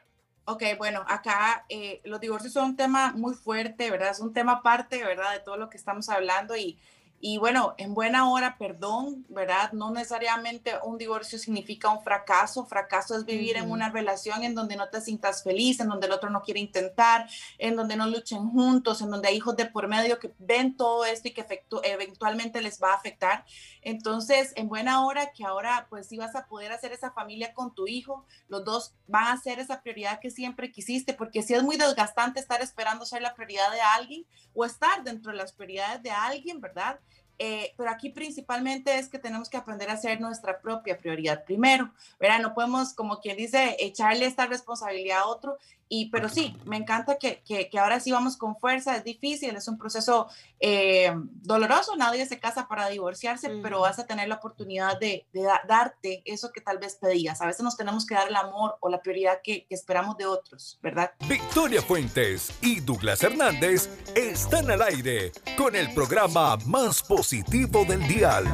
Ok, 0.46 0.64
bueno, 0.78 1.06
acá 1.08 1.66
eh, 1.70 2.02
los 2.04 2.20
divorcios 2.20 2.52
son 2.52 2.72
un 2.72 2.76
tema 2.76 3.14
muy 3.16 3.34
fuerte, 3.34 3.90
¿verdad? 3.92 4.10
Es 4.10 4.20
un 4.20 4.34
tema 4.34 4.54
aparte, 4.54 5.04
¿verdad? 5.04 5.32
De 5.34 5.40
todo 5.40 5.56
lo 5.56 5.70
que 5.70 5.78
estamos 5.78 6.10
hablando 6.10 6.58
y, 6.58 6.78
y 7.26 7.38
bueno, 7.38 7.74
en 7.78 7.94
buena 7.94 8.30
hora, 8.30 8.58
perdón, 8.58 9.26
¿verdad? 9.30 9.72
No 9.72 9.92
necesariamente 9.92 10.74
un 10.84 10.98
divorcio 10.98 11.40
significa 11.40 11.88
un 11.88 12.04
fracaso. 12.04 12.66
Fracaso 12.66 13.16
es 13.16 13.24
vivir 13.24 13.56
en 13.56 13.72
una 13.72 13.90
relación 13.90 14.44
en 14.44 14.54
donde 14.54 14.76
no 14.76 14.90
te 14.90 15.00
sientas 15.00 15.42
feliz, 15.42 15.80
en 15.80 15.88
donde 15.88 16.08
el 16.08 16.12
otro 16.12 16.30
no 16.30 16.42
quiere 16.42 16.60
intentar, 16.60 17.30
en 17.60 17.78
donde 17.78 17.96
no 17.96 18.08
luchen 18.08 18.50
juntos, 18.50 19.02
en 19.02 19.10
donde 19.10 19.30
hay 19.30 19.38
hijos 19.38 19.56
de 19.56 19.68
por 19.68 19.88
medio 19.88 20.20
que 20.20 20.34
ven 20.38 20.76
todo 20.76 21.06
esto 21.06 21.30
y 21.30 21.32
que 21.32 21.46
eventualmente 21.84 22.62
les 22.62 22.84
va 22.84 22.92
a 22.92 22.96
afectar. 22.96 23.46
Entonces, 23.84 24.52
en 24.58 24.68
buena 24.68 25.06
hora 25.06 25.32
que 25.32 25.46
ahora 25.46 25.88
pues 25.90 26.08
sí 26.08 26.18
vas 26.18 26.36
a 26.36 26.48
poder 26.48 26.74
hacer 26.74 26.92
esa 26.92 27.12
familia 27.12 27.54
con 27.54 27.74
tu 27.74 27.88
hijo, 27.88 28.26
los 28.50 28.66
dos 28.66 28.96
van 29.08 29.28
a 29.28 29.40
ser 29.40 29.60
esa 29.60 29.82
prioridad 29.82 30.20
que 30.20 30.30
siempre 30.30 30.74
quisiste, 30.74 31.14
porque 31.14 31.42
si 31.42 31.54
es 31.54 31.64
muy 31.64 31.78
desgastante 31.78 32.42
estar 32.42 32.62
esperando 32.62 33.06
ser 33.06 33.22
la 33.22 33.34
prioridad 33.34 33.72
de 33.72 33.80
alguien 33.80 34.26
o 34.54 34.66
estar 34.66 35.06
dentro 35.06 35.32
de 35.32 35.38
las 35.38 35.54
prioridades 35.54 36.04
de 36.04 36.12
alguien, 36.12 36.60
¿verdad? 36.60 37.00
Eh, 37.40 37.74
pero 37.78 37.90
aquí 37.90 38.10
principalmente 38.10 38.98
es 38.98 39.10
que 39.10 39.20
tenemos 39.20 39.50
que 39.50 39.58
aprender 39.58 39.90
a 39.90 39.98
ser 39.98 40.22
nuestra 40.22 40.60
propia 40.60 40.98
prioridad 40.98 41.44
primero, 41.44 41.92
¿verdad? 42.20 42.40
No 42.40 42.54
podemos, 42.54 42.94
como 42.94 43.20
quien 43.20 43.38
dice, 43.38 43.76
echarle 43.80 44.26
esta 44.26 44.46
responsabilidad 44.46 45.20
a 45.20 45.26
otro 45.26 45.58
y, 45.96 46.10
pero 46.10 46.28
sí, 46.28 46.58
me 46.66 46.78
encanta 46.78 47.20
que, 47.20 47.44
que, 47.46 47.70
ahora 47.78 48.00
sí 48.00 48.12
vamos 48.12 48.36
con 48.36 48.58
fuerza, 48.58 48.98
es 48.98 49.04
difícil, 49.04 49.56
es 49.56 49.68
un 49.68 49.78
proceso 49.78 50.28
eh, 50.60 51.14
doloroso, 51.16 51.96
nadie 51.96 52.26
se 52.26 52.40
casa 52.40 52.68
para 52.68 52.90
divorciarse, 52.90 53.60
pero 53.62 53.82
vas 53.82 54.00
a 54.00 54.08
tener 54.08 54.28
la 54.28 54.36
oportunidad 54.36 55.00
de, 55.00 55.28
de 55.34 55.48
darte 55.68 56.24
eso 56.26 56.52
que 56.52 56.62
tal 56.62 56.80
vez 56.80 56.96
pedías. 56.96 57.44
A 57.44 57.46
veces 57.46 57.62
nos 57.62 57.78
tenemos 57.78 58.08
que 58.08 58.16
dar 58.16 58.28
el 58.28 58.36
amor 58.36 58.76
o 58.80 58.90
la 58.90 59.04
prioridad 59.04 59.42
que, 59.44 59.68
que 59.68 59.76
esperamos 59.76 60.18
de 60.18 60.26
otros, 60.26 60.80
¿verdad? 60.82 61.12
Victoria 61.28 61.84
Fuentes 61.84 62.52
y 62.64 62.80
Douglas 62.80 63.22
Hernández 63.22 63.88
están 64.16 64.72
al 64.72 64.82
aire 64.82 65.32
con 65.56 65.76
el 65.76 65.94
programa 65.94 66.58
más 66.66 67.04
positivo 67.04 67.86
del 67.86 68.08
dial. 68.08 68.46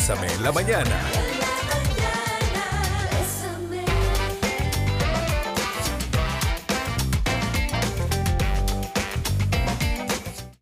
Bésame 0.00 0.32
en 0.32 0.42
la 0.42 0.50
mañana. 0.50 0.98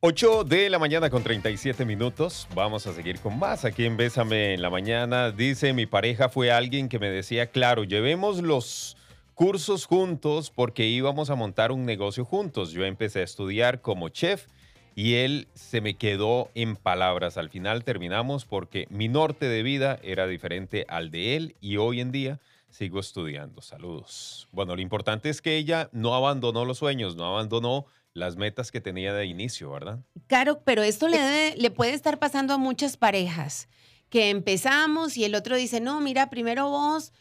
Ocho 0.00 0.42
de 0.42 0.68
la 0.68 0.80
mañana 0.80 1.08
con 1.08 1.22
37 1.22 1.84
minutos. 1.84 2.48
Vamos 2.52 2.88
a 2.88 2.92
seguir 2.92 3.20
con 3.20 3.38
más 3.38 3.64
aquí 3.64 3.84
en 3.84 3.96
Bésame 3.96 4.54
en 4.54 4.60
la 4.60 4.70
mañana. 4.70 5.30
Dice, 5.30 5.72
mi 5.72 5.86
pareja 5.86 6.28
fue 6.28 6.50
alguien 6.50 6.88
que 6.88 6.98
me 6.98 7.08
decía, 7.08 7.46
claro, 7.46 7.84
llevemos 7.84 8.42
los 8.42 8.96
cursos 9.34 9.86
juntos 9.86 10.50
porque 10.50 10.86
íbamos 10.86 11.30
a 11.30 11.36
montar 11.36 11.70
un 11.70 11.86
negocio 11.86 12.24
juntos. 12.24 12.72
Yo 12.72 12.84
empecé 12.84 13.20
a 13.20 13.24
estudiar 13.24 13.82
como 13.82 14.08
chef 14.08 14.48
y 14.98 15.14
él 15.14 15.46
se 15.54 15.80
me 15.80 15.94
quedó 15.94 16.50
en 16.56 16.74
palabras. 16.74 17.36
Al 17.38 17.50
final 17.50 17.84
terminamos 17.84 18.44
porque 18.44 18.88
mi 18.90 19.06
norte 19.06 19.48
de 19.48 19.62
vida 19.62 20.00
era 20.02 20.26
diferente 20.26 20.86
al 20.88 21.12
de 21.12 21.36
él 21.36 21.54
y 21.60 21.76
hoy 21.76 22.00
en 22.00 22.10
día 22.10 22.40
sigo 22.68 22.98
estudiando. 22.98 23.62
Saludos. 23.62 24.48
Bueno, 24.50 24.74
lo 24.74 24.82
importante 24.82 25.30
es 25.30 25.40
que 25.40 25.56
ella 25.56 25.88
no 25.92 26.16
abandonó 26.16 26.64
los 26.64 26.78
sueños, 26.78 27.14
no 27.14 27.26
abandonó 27.26 27.86
las 28.12 28.34
metas 28.34 28.72
que 28.72 28.80
tenía 28.80 29.12
de 29.12 29.26
inicio, 29.26 29.70
¿verdad? 29.70 30.00
Claro, 30.26 30.62
pero 30.64 30.82
esto 30.82 31.06
le, 31.06 31.54
le 31.54 31.70
puede 31.70 31.92
estar 31.92 32.18
pasando 32.18 32.54
a 32.54 32.58
muchas 32.58 32.96
parejas, 32.96 33.68
que 34.08 34.30
empezamos 34.30 35.16
y 35.16 35.24
el 35.24 35.36
otro 35.36 35.54
dice, 35.54 35.80
no, 35.80 36.00
mira, 36.00 36.28
primero 36.28 36.70
vos, 36.70 37.12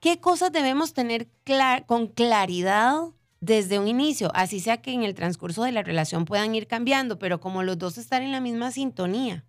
¿qué 0.00 0.18
cosas 0.18 0.50
debemos 0.50 0.92
tener 0.92 1.28
con 1.86 2.08
claridad 2.08 3.12
desde 3.42 3.78
un 3.78 3.88
inicio? 3.88 4.30
Así 4.34 4.60
sea 4.60 4.80
que 4.80 4.92
en 4.92 5.02
el 5.02 5.14
transcurso 5.14 5.64
de 5.64 5.72
la 5.72 5.82
relación 5.82 6.24
puedan 6.24 6.54
ir 6.54 6.66
cambiando, 6.66 7.18
pero 7.18 7.40
como 7.40 7.62
los 7.62 7.76
dos 7.76 7.98
están 7.98 8.22
en 8.22 8.32
la 8.32 8.40
misma 8.40 8.70
sintonía. 8.70 9.44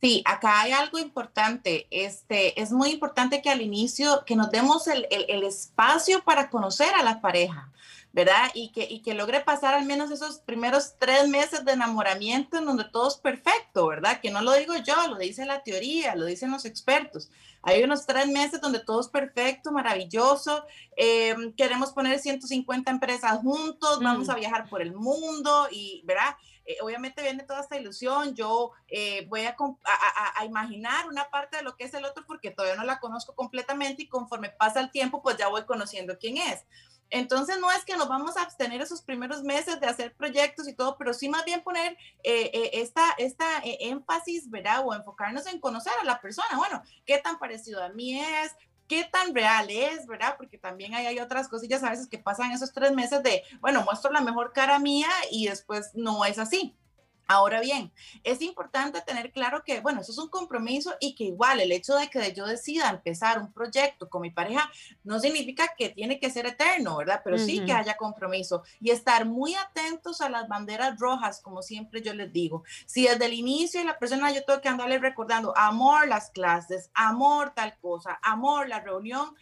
Sí, 0.00 0.22
acá 0.26 0.60
hay 0.60 0.72
algo 0.72 0.98
importante. 0.98 1.86
Este, 1.90 2.60
es 2.60 2.70
muy 2.70 2.90
importante 2.90 3.40
que 3.40 3.48
al 3.48 3.62
inicio, 3.62 4.22
que 4.26 4.36
nos 4.36 4.50
demos 4.50 4.86
el, 4.86 5.06
el 5.10 5.42
espacio 5.44 6.22
para 6.22 6.50
conocer 6.50 6.94
a 6.94 7.02
la 7.02 7.20
pareja. 7.20 7.72
¿verdad? 8.12 8.52
Y 8.54 8.70
que, 8.70 8.86
y 8.88 9.00
que 9.00 9.12
logre 9.12 9.40
pasar 9.40 9.74
al 9.74 9.86
menos 9.86 10.12
esos 10.12 10.38
primeros 10.38 10.94
tres 11.00 11.26
meses 11.26 11.64
de 11.64 11.72
enamoramiento 11.72 12.58
en 12.58 12.64
donde 12.64 12.84
todo 12.84 13.08
es 13.08 13.16
perfecto, 13.16 13.88
¿verdad? 13.88 14.20
Que 14.20 14.30
no 14.30 14.40
lo 14.40 14.52
digo 14.52 14.74
yo, 14.76 14.94
lo 15.08 15.16
dice 15.16 15.44
la 15.44 15.64
teoría, 15.64 16.14
lo 16.14 16.24
dicen 16.24 16.52
los 16.52 16.64
expertos. 16.64 17.28
Hay 17.64 17.82
unos 17.82 18.06
tres 18.06 18.28
meses 18.28 18.60
donde 18.60 18.80
todo 18.80 19.00
es 19.00 19.08
perfecto, 19.08 19.72
maravilloso, 19.72 20.64
em, 20.96 21.52
queremos 21.54 21.92
poner 21.92 22.18
150 22.18 22.90
empresas 22.90 23.38
juntos, 23.40 24.00
vamos 24.00 24.28
a 24.28 24.34
mm. 24.34 24.40
viajar 24.40 24.68
por 24.68 24.82
el 24.82 24.92
mundo 24.92 25.68
y, 25.70 26.02
¿verdad? 26.04 26.36
Eh, 26.66 26.76
obviamente 26.82 27.22
viene 27.22 27.42
toda 27.42 27.60
esta 27.60 27.78
ilusión, 27.78 28.34
yo 28.34 28.72
eh, 28.88 29.26
voy 29.28 29.42
a, 29.44 29.54
a, 29.54 30.40
a, 30.40 30.44
imaginar 30.46 31.06
una 31.08 31.28
parte 31.28 31.58
de 31.58 31.62
lo 31.62 31.76
que 31.76 31.84
es 31.84 31.92
el 31.92 32.06
otro 32.06 32.24
porque 32.26 32.50
todavía 32.50 32.76
no 32.76 32.84
la 32.84 33.00
conozco 33.00 33.34
completamente 33.34 34.04
y 34.04 34.08
conforme 34.08 34.48
pasa 34.48 34.80
el 34.80 34.90
tiempo, 34.90 35.22
pues 35.22 35.36
ya 35.36 35.48
voy 35.48 35.64
conociendo 35.64 36.18
quién 36.18 36.38
es. 36.38 36.64
Entonces 37.10 37.58
no 37.60 37.70
es 37.70 37.84
que 37.84 37.96
nos 37.96 38.08
vamos 38.08 38.36
a 38.36 38.42
abstener 38.42 38.80
esos 38.80 39.02
primeros 39.02 39.42
meses 39.42 39.80
de 39.80 39.86
hacer 39.86 40.14
proyectos 40.14 40.68
y 40.68 40.74
todo, 40.74 40.96
pero 40.98 41.14
sí 41.14 41.28
más 41.28 41.44
bien 41.44 41.62
poner 41.62 41.92
eh, 42.22 42.50
eh, 42.52 42.70
esta, 42.74 43.02
esta 43.18 43.58
eh, 43.58 43.78
énfasis, 43.80 44.50
¿verdad? 44.50 44.82
O 44.84 44.94
enfocarnos 44.94 45.46
en 45.46 45.60
conocer 45.60 45.92
a 46.00 46.04
la 46.04 46.20
persona. 46.20 46.56
Bueno, 46.56 46.82
¿qué 47.06 47.18
tan 47.18 47.38
parecido 47.38 47.82
a 47.82 47.90
mí 47.90 48.20
es? 48.20 48.54
¿Qué 48.88 49.04
tan 49.04 49.34
real 49.34 49.70
es, 49.70 50.06
verdad? 50.06 50.34
Porque 50.36 50.58
también 50.58 50.94
hay, 50.94 51.06
hay 51.06 51.18
otras 51.18 51.48
cosillas 51.48 51.82
a 51.82 51.90
veces 51.90 52.06
que 52.06 52.18
pasan 52.18 52.52
esos 52.52 52.72
tres 52.72 52.92
meses 52.92 53.22
de, 53.22 53.42
bueno, 53.60 53.82
muestro 53.82 54.10
la 54.10 54.20
mejor 54.20 54.52
cara 54.52 54.78
mía 54.78 55.08
y 55.30 55.46
después 55.48 55.90
no 55.94 56.24
es 56.24 56.38
así. 56.38 56.74
Ahora 57.26 57.60
bien, 57.60 57.90
es 58.22 58.42
importante 58.42 59.00
tener 59.00 59.32
claro 59.32 59.64
que, 59.64 59.80
bueno, 59.80 60.02
eso 60.02 60.12
es 60.12 60.18
un 60.18 60.28
compromiso 60.28 60.94
y 61.00 61.14
que 61.14 61.24
igual 61.24 61.60
el 61.60 61.72
hecho 61.72 61.94
de 61.96 62.10
que 62.10 62.32
yo 62.32 62.46
decida 62.46 62.90
empezar 62.90 63.38
un 63.38 63.52
proyecto 63.52 64.10
con 64.10 64.22
mi 64.22 64.30
pareja 64.30 64.70
no 65.04 65.18
significa 65.18 65.72
que 65.76 65.88
tiene 65.88 66.20
que 66.20 66.30
ser 66.30 66.46
eterno, 66.46 66.96
¿verdad? 66.96 67.22
Pero 67.24 67.38
sí 67.38 67.64
que 67.64 67.72
haya 67.72 67.96
compromiso 67.96 68.62
y 68.80 68.90
estar 68.90 69.24
muy 69.24 69.54
atentos 69.54 70.20
a 70.20 70.28
las 70.28 70.48
banderas 70.48 70.98
rojas, 70.98 71.40
como 71.40 71.62
siempre 71.62 72.02
yo 72.02 72.12
les 72.12 72.32
digo. 72.32 72.64
Si 72.86 73.04
desde 73.06 73.24
el 73.24 73.32
inicio 73.32 73.82
la 73.84 73.98
persona 73.98 74.30
yo 74.30 74.44
tengo 74.44 74.60
que 74.60 74.68
andarle 74.68 74.98
recordando, 74.98 75.56
amor 75.56 76.06
las 76.08 76.30
clases, 76.30 76.90
amor 76.94 77.52
tal 77.54 77.76
cosa, 77.78 78.18
amor 78.22 78.68
la 78.68 78.80
reunión, 78.80 79.34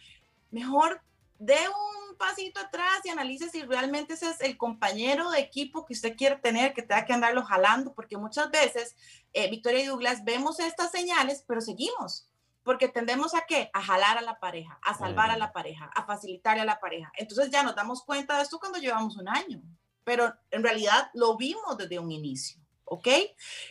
mejor 0.51 1.01
de 1.39 1.57
un 1.67 2.02
pasito 2.15 2.59
atrás 2.59 3.01
y 3.03 3.09
analice 3.09 3.49
si 3.49 3.63
realmente 3.63 4.13
ese 4.13 4.29
es 4.29 4.41
el 4.41 4.57
compañero 4.57 5.29
de 5.29 5.39
equipo 5.39 5.85
que 5.85 5.93
usted 5.93 6.15
quiere 6.15 6.37
tener, 6.37 6.73
que 6.73 6.81
tenga 6.81 7.05
que 7.05 7.13
andarlo 7.13 7.43
jalando, 7.43 7.93
porque 7.93 8.17
muchas 8.17 8.49
veces, 8.51 8.95
eh, 9.33 9.49
Victoria 9.49 9.81
y 9.81 9.85
Douglas, 9.87 10.23
vemos 10.23 10.59
estas 10.59 10.91
señales, 10.91 11.43
pero 11.47 11.61
seguimos, 11.61 12.27
porque 12.63 12.87
tendemos 12.87 13.35
a 13.35 13.45
qué? 13.45 13.69
A 13.73 13.81
jalar 13.81 14.17
a 14.17 14.21
la 14.21 14.39
pareja, 14.39 14.79
a 14.81 14.97
salvar 14.97 15.29
a 15.29 15.37
la 15.37 15.51
pareja, 15.51 15.89
a 15.95 16.05
facilitarle 16.05 16.61
a 16.61 16.65
la 16.65 16.79
pareja. 16.79 17.11
Entonces 17.17 17.49
ya 17.51 17.63
nos 17.63 17.75
damos 17.75 18.03
cuenta 18.03 18.37
de 18.37 18.43
esto 18.43 18.59
cuando 18.59 18.79
llevamos 18.79 19.17
un 19.17 19.27
año, 19.27 19.61
pero 20.03 20.33
en 20.51 20.63
realidad 20.63 21.09
lo 21.13 21.37
vimos 21.37 21.77
desde 21.77 21.99
un 21.99 22.11
inicio, 22.11 22.59
¿ok? 22.85 23.07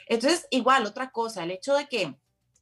Entonces, 0.06 0.46
igual, 0.50 0.86
otra 0.86 1.10
cosa, 1.10 1.42
el 1.42 1.50
hecho 1.50 1.74
de 1.74 1.88
que 1.88 2.16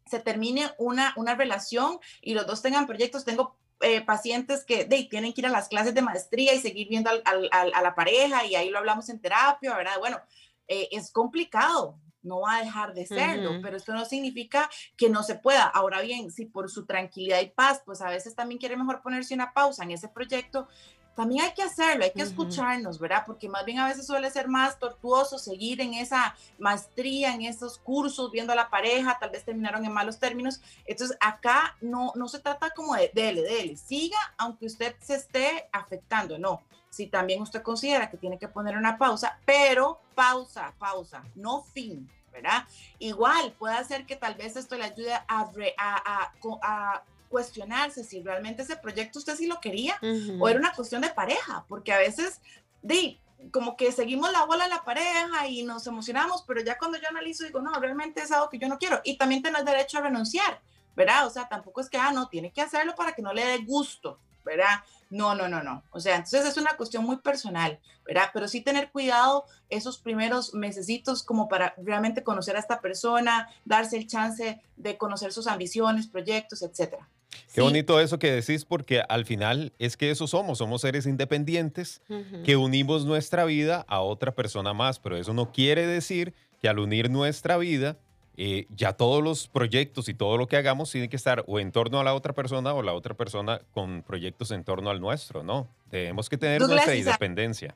se 0.07 0.19
termine 0.19 0.73
una, 0.79 1.15
una 1.17 1.37
relación 1.37 2.01
y 2.21 2.35
los 2.35 2.47
dos 2.47 2.63
tengan 2.63 2.87
proyectos, 2.87 3.25
tengo 3.25 3.60
eh, 3.81 4.03
pacientes 4.03 4.65
que 4.65 4.85
de, 4.85 5.05
tienen 5.05 5.33
que 5.33 5.41
ir 5.41 5.47
a 5.47 5.51
las 5.51 5.69
clases 5.69 5.95
de 5.95 6.03
maestría 6.03 6.55
y 6.55 6.61
seguir 6.61 6.89
viendo 6.89 7.11
a 7.11 7.81
la 7.83 7.95
pareja 7.95 8.45
y 8.45 8.55
ahí 8.55 8.71
lo 8.71 8.79
hablamos 8.79 9.09
en 9.09 9.21
terapia, 9.21 9.75
¿verdad? 9.77 9.99
Bueno, 9.99 10.21
eh, 10.69 10.89
es 10.93 11.11
complicado, 11.11 11.99
no 12.23 12.41
va 12.41 12.57
a 12.57 12.65
dejar 12.65 12.95
de 12.95 13.07
serlo, 13.07 13.61
pero 13.63 13.77
esto 13.77 13.93
no 13.93 14.05
significa 14.05 14.69
que 14.97 15.09
no 15.09 15.23
se 15.23 15.35
pueda. 15.35 15.65
Ahora 15.65 16.01
bien, 16.03 16.31
si 16.31 16.45
por 16.45 16.71
su 16.71 16.87
tranquilidad 16.87 17.41
y 17.41 17.47
paz, 17.47 17.83
pues 17.85 18.03
a 18.03 18.11
veces 18.11 18.35
también 18.35 18.59
quiere 18.59 18.77
mejor 18.77 19.03
ponerse 19.03 19.35
una 19.35 19.53
pausa 19.53 19.85
en 19.85 19.93
ese 19.93 20.09
proyecto, 20.09 20.69
también 21.15 21.45
hay 21.45 21.53
que 21.53 21.63
hacerlo, 21.63 22.05
hay 22.05 22.13
que 22.13 22.23
escucharnos, 22.23 22.99
¿verdad? 22.99 23.25
Porque 23.27 23.49
más 23.49 23.65
bien 23.65 23.79
a 23.79 23.89
veces 23.89 24.07
suele 24.07 24.31
ser 24.31 24.49
más 24.49 24.79
tortuoso 24.79 25.39
seguir 25.39 25.81
en 25.81 25.95
esa 25.95 26.35
maestría, 26.59 27.35
en 27.35 27.43
esos 27.43 27.79
cursos, 27.79 28.31
viendo 28.31 28.53
a 28.53 28.57
la 28.57 28.71
pareja, 28.71 29.19
tal 29.19 29.31
vez 29.31 29.45
terminaron 29.45 29.85
en 29.85 29.93
malos 29.93 30.19
términos. 30.19 30.61
Entonces, 30.87 31.17
acá 31.21 31.77
no, 31.81 32.13
no 32.15 32.29
se 32.29 32.39
trata 32.39 32.71
como 32.71 32.95
de 32.95 33.11
dele, 33.15 33.43
dele, 33.43 33.77
siga 33.77 34.19
aunque 34.39 34.67
usted 34.67 34.95
se 35.01 35.17
esté 35.17 35.69
afectando, 35.73 36.39
no. 36.39 36.63
Si 36.89 37.07
también 37.07 37.43
usted 37.43 37.63
considera 37.63 38.11
que 38.11 38.17
tiene 38.17 38.39
que 38.39 38.49
poner 38.49 38.77
una 38.77 38.99
pausa, 38.99 39.39
pero 39.45 40.01
pausa, 40.15 40.75
pausa, 40.79 41.23
no 41.35 41.63
fin, 41.63 42.11
¿verdad? 42.33 42.65
Igual 42.99 43.53
puede 43.59 43.85
ser 43.85 44.07
que 44.07 44.17
tal 44.17 44.35
vez 44.35 44.57
esto 44.57 44.77
le 44.77 44.85
ayude 44.85 45.15
a, 45.15 45.25
a, 45.29 46.33
a 46.63 47.03
cuestionarse 47.31 48.05
si 48.05 48.21
realmente 48.23 48.63
ese 48.63 48.77
proyecto 48.77 49.21
usted 49.21 49.37
sí 49.37 49.47
lo 49.47 49.61
quería 49.61 49.99
o 50.39 50.49
era 50.49 50.59
una 50.59 50.75
cuestión 50.75 51.01
de 51.01 51.09
pareja, 51.09 51.65
porque 51.69 51.93
a 51.93 51.99
veces, 51.99 52.43
de, 52.83 53.19
como 53.53 53.77
que 53.77 53.93
seguimos 53.93 54.31
la 54.33 54.45
bola 54.45 54.65
a 54.65 54.69
la 54.69 54.85
pareja 54.85 55.47
y 55.47 55.63
nos 55.63 55.87
emocionamos, 55.87 56.45
pero 56.47 56.61
ya 56.61 56.77
cuando 56.77 56.99
yo 56.99 57.09
analizo 57.09 57.45
digo, 57.45 57.63
no, 57.63 57.73
realmente 57.81 58.21
es 58.21 58.33
algo 58.33 58.51
que 58.51 58.59
yo 58.59 58.69
no 58.69 58.79
quiero 58.79 59.01
y 59.05 59.17
también 59.17 59.43
tenés 59.43 59.65
derecho 59.65 59.99
a 59.99 60.03
renunciar, 60.03 60.61
¿verdad? 60.97 61.27
O 61.27 61.31
sea, 61.31 61.49
tampoco 61.49 61.81
es 61.81 61.89
que, 61.89 61.97
ah, 61.97 62.13
no, 62.13 62.29
tiene 62.29 62.53
que 62.53 62.61
hacerlo 62.61 62.95
para 62.97 63.13
que 63.13 63.23
no 63.23 63.33
le 63.33 63.47
dé 63.47 63.59
gusto, 63.59 64.19
¿verdad? 64.45 64.81
No, 65.09 65.35
no, 65.35 65.49
no, 65.49 65.63
no. 65.63 65.83
O 65.91 66.01
sea, 66.01 66.17
entonces 66.17 66.45
es 66.45 66.57
una 66.57 66.77
cuestión 66.77 67.05
muy 67.05 67.19
personal, 67.19 67.79
¿verdad? 68.05 68.31
Pero 68.33 68.49
sí 68.49 68.61
tener 68.61 68.91
cuidado 68.91 69.45
esos 69.69 69.99
primeros 69.99 70.53
mesecitos 70.55 71.23
como 71.23 71.49
para 71.49 71.75
realmente 71.79 72.25
conocer 72.25 72.57
a 72.57 72.61
esta 72.61 72.81
persona, 72.81 73.49
darse 73.65 73.97
el 73.97 74.07
chance 74.07 74.61
de 74.77 74.99
conocer 74.99 75.33
sus 75.33 75.47
ambiciones, 75.47 76.09
proyectos, 76.09 76.63
etcétera. 76.63 77.09
Qué 77.53 77.61
bonito 77.61 78.01
eso 78.01 78.19
que 78.19 78.31
decís, 78.31 78.65
porque 78.65 79.03
al 79.09 79.25
final 79.25 79.73
es 79.79 79.97
que 79.97 80.11
eso 80.11 80.27
somos, 80.27 80.59
somos 80.59 80.83
seres 80.83 81.07
independientes 81.07 82.03
que 82.45 82.57
unimos 82.57 83.05
nuestra 83.05 83.45
vida 83.45 83.85
a 83.89 84.01
otra 84.01 84.33
persona 84.35 84.73
más, 84.73 84.99
pero 84.99 85.17
eso 85.17 85.33
no 85.33 85.53
quiere 85.53 85.87
decir 85.87 86.35
que 86.61 86.69
al 86.69 86.79
unir 86.79 87.11
nuestra 87.11 87.57
vida, 87.57 87.97
eh, 88.37 88.67
ya 88.75 88.93
todos 88.93 89.23
los 89.23 89.49
proyectos 89.49 90.09
y 90.09 90.15
todo 90.15 90.37
lo 90.37 90.47
que 90.47 90.57
hagamos 90.57 90.91
tiene 90.91 91.09
que 91.09 91.17
estar 91.17 91.45
o 91.47 91.59
en 91.59 91.73
torno 91.73 92.01
a 92.01 92.05
la 92.05 92.15
otra 92.15 92.33
persona 92.33 92.73
o 92.73 92.83
la 92.83 92.95
otra 92.95 93.15
persona 93.15 93.61
con 93.73 94.03
proyectos 94.03 94.51
en 94.51 94.65
torno 94.65 94.91
al 94.91 95.01
nuestro, 95.01 95.43
¿no? 95.43 95.69
Tenemos 95.91 96.29
que 96.29 96.39
tener 96.39 96.61
nuestra 96.61 96.95
independencia. 96.95 97.75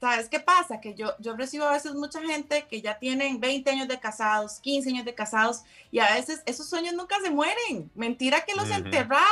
¿Sabes 0.00 0.28
qué 0.28 0.40
pasa? 0.40 0.80
Que 0.80 0.94
yo, 0.94 1.14
yo 1.18 1.36
recibo 1.36 1.64
a 1.64 1.72
veces 1.72 1.94
mucha 1.94 2.20
gente 2.20 2.66
que 2.68 2.80
ya 2.80 2.98
tienen 2.98 3.40
20 3.40 3.70
años 3.70 3.88
de 3.88 3.98
casados, 3.98 4.60
15 4.60 4.90
años 4.90 5.04
de 5.04 5.14
casados, 5.14 5.62
y 5.90 5.98
a 5.98 6.14
veces 6.14 6.42
esos 6.46 6.68
sueños 6.68 6.94
nunca 6.94 7.16
se 7.20 7.30
mueren. 7.30 7.90
Mentira 7.94 8.44
que 8.44 8.54
los 8.54 8.70
enterras 8.70 9.22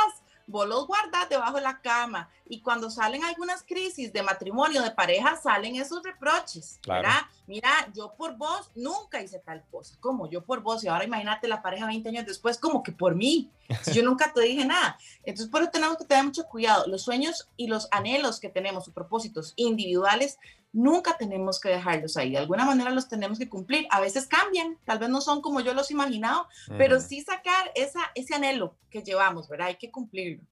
vos 0.47 0.67
los 0.67 0.87
guardas 0.87 1.27
debajo 1.29 1.57
de 1.57 1.61
la 1.61 1.81
cama 1.81 2.29
y 2.45 2.61
cuando 2.61 2.89
salen 2.89 3.23
algunas 3.25 3.63
crisis 3.63 4.13
de 4.13 4.23
matrimonio, 4.23 4.81
de 4.81 4.91
pareja, 4.91 5.35
salen 5.35 5.75
esos 5.75 6.01
reproches, 6.01 6.79
¿verdad? 6.87 7.21
Mira, 7.45 7.69
yo 7.93 8.13
por 8.13 8.37
vos 8.37 8.71
nunca 8.73 9.21
hice 9.21 9.39
tal 9.39 9.63
cosa, 9.69 9.97
como 9.99 10.29
yo 10.29 10.43
por 10.43 10.61
vos, 10.61 10.83
y 10.83 10.87
ahora 10.87 11.03
imagínate 11.03 11.47
la 11.47 11.61
pareja 11.61 11.85
20 11.85 12.09
años 12.09 12.25
después, 12.25 12.57
como 12.57 12.81
que 12.81 12.93
por 12.93 13.15
mí, 13.15 13.51
si 13.81 13.93
yo 13.93 14.03
nunca 14.03 14.31
te 14.31 14.41
dije 14.41 14.65
nada. 14.65 14.97
Entonces, 15.23 15.49
por 15.49 15.61
eso 15.61 15.71
tenemos 15.71 15.97
que 15.97 16.05
tener 16.05 16.23
mucho 16.23 16.45
cuidado. 16.45 16.87
Los 16.87 17.03
sueños 17.03 17.49
y 17.57 17.67
los 17.67 17.89
anhelos 17.91 18.39
que 18.39 18.49
tenemos, 18.49 18.85
sus 18.85 18.93
propósitos 18.93 19.53
individuales, 19.57 20.39
nunca 20.77 21.17
tenemos 21.17 21.59
que 21.59 21.69
dejarlos 21.69 22.15
ahí. 22.17 22.31
De 22.31 22.37
alguna 22.37 22.63
manera 22.63 22.91
los 22.91 23.09
tenemos 23.09 23.39
que 23.39 23.49
cumplir. 23.49 23.87
A 23.89 23.99
veces 23.99 24.27
cambian, 24.27 24.77
tal 24.85 24.99
vez 24.99 25.09
no 25.09 25.21
son 25.21 25.41
como 25.41 25.59
yo 25.59 25.73
los 25.73 25.91
imaginado, 25.91 26.47
pero 26.77 27.01
sí 27.01 27.21
sacar 27.21 27.71
esa, 27.75 27.99
ese 28.15 28.35
anhelo 28.35 28.75
que 28.89 29.01
llevamos, 29.01 29.49
¿verdad? 29.49 29.67
Hay 29.67 29.75
que 29.75 29.91
cumplirlo. 29.91 30.43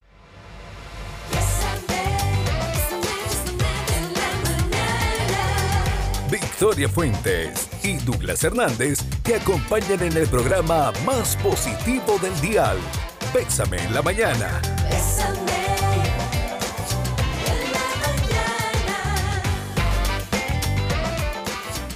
Victoria 6.29 6.89
Fuentes 6.89 7.69
y 7.83 7.97
Douglas 7.97 8.43
Hernández 8.43 8.99
te 9.23 9.35
acompañan 9.35 10.01
en 10.01 10.17
el 10.17 10.27
programa 10.27 10.91
más 11.05 11.37
positivo 11.37 12.17
del 12.19 12.39
dial. 12.41 12.77
Bésame 13.33 13.77
en 13.77 13.93
la 13.93 14.01
mañana. 14.01 14.61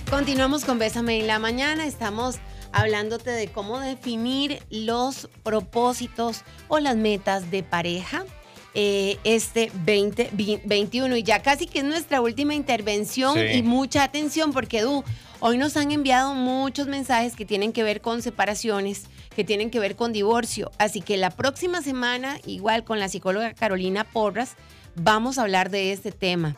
Continuamos 0.10 0.66
con 0.66 0.80
Bésame 0.80 1.20
en 1.20 1.28
la 1.28 1.38
mañana. 1.38 1.86
Estamos 1.86 2.38
hablándote 2.72 3.30
de 3.30 3.48
cómo 3.48 3.80
definir 3.80 4.60
los 4.72 5.30
propósitos 5.44 6.42
o 6.68 6.80
las 6.80 6.96
metas 6.96 7.52
de 7.52 7.62
pareja 7.62 8.26
eh, 8.74 9.20
este 9.24 9.72
2021. 9.86 11.16
Y 11.16 11.22
ya 11.22 11.44
casi 11.44 11.68
que 11.68 11.80
es 11.80 11.86
nuestra 11.86 12.22
última 12.22 12.56
intervención 12.56 13.38
y 13.38 13.62
mucha 13.62 14.04
atención 14.04 14.52
porque, 14.52 14.82
Du, 14.82 15.04
hoy 15.42 15.60
nos 15.60 15.78
han 15.78 15.92
enviado 15.92 16.34
muchos 16.34 16.88
mensajes 16.88 17.36
que 17.36 17.46
tienen 17.46 17.72
que 17.72 17.84
ver 17.84 18.02
con 18.02 18.24
separaciones, 18.24 19.04
que 19.36 19.44
tienen 19.44 19.70
que 19.70 19.80
ver 19.80 19.96
con 19.96 20.12
divorcio. 20.12 20.72
Así 20.80 21.02
que 21.02 21.18
la 21.18 21.30
próxima 21.30 21.84
semana, 21.84 22.40
igual 22.48 22.84
con 22.84 23.00
la 23.00 23.10
psicóloga 23.10 23.54
Carolina 23.54 24.06
Porras, 24.06 24.56
vamos 24.96 25.38
a 25.38 25.44
hablar 25.44 25.70
de 25.70 25.92
este 25.92 26.12
tema 26.12 26.58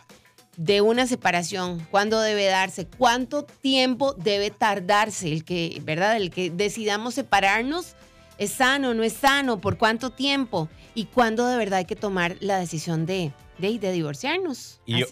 de 0.57 0.81
una 0.81 1.07
separación, 1.07 1.85
cuándo 1.91 2.19
debe 2.21 2.45
darse, 2.45 2.85
cuánto 2.85 3.43
tiempo 3.43 4.13
debe 4.13 4.51
tardarse 4.51 5.31
el 5.31 5.43
que, 5.43 5.81
¿verdad? 5.83 6.17
El 6.17 6.29
que 6.29 6.49
decidamos 6.49 7.13
separarnos, 7.13 7.95
es 8.37 8.51
sano, 8.51 8.93
no 8.93 9.03
es 9.03 9.13
sano, 9.13 9.61
por 9.61 9.77
cuánto 9.77 10.09
tiempo 10.09 10.67
y 10.95 11.05
cuándo 11.05 11.47
de 11.47 11.57
verdad 11.57 11.79
hay 11.79 11.85
que 11.85 11.95
tomar 11.95 12.37
la 12.39 12.57
decisión 12.57 13.05
de, 13.05 13.31
de, 13.59 13.79
de 13.79 13.91
divorciarnos. 13.91 14.81
Y 14.85 15.03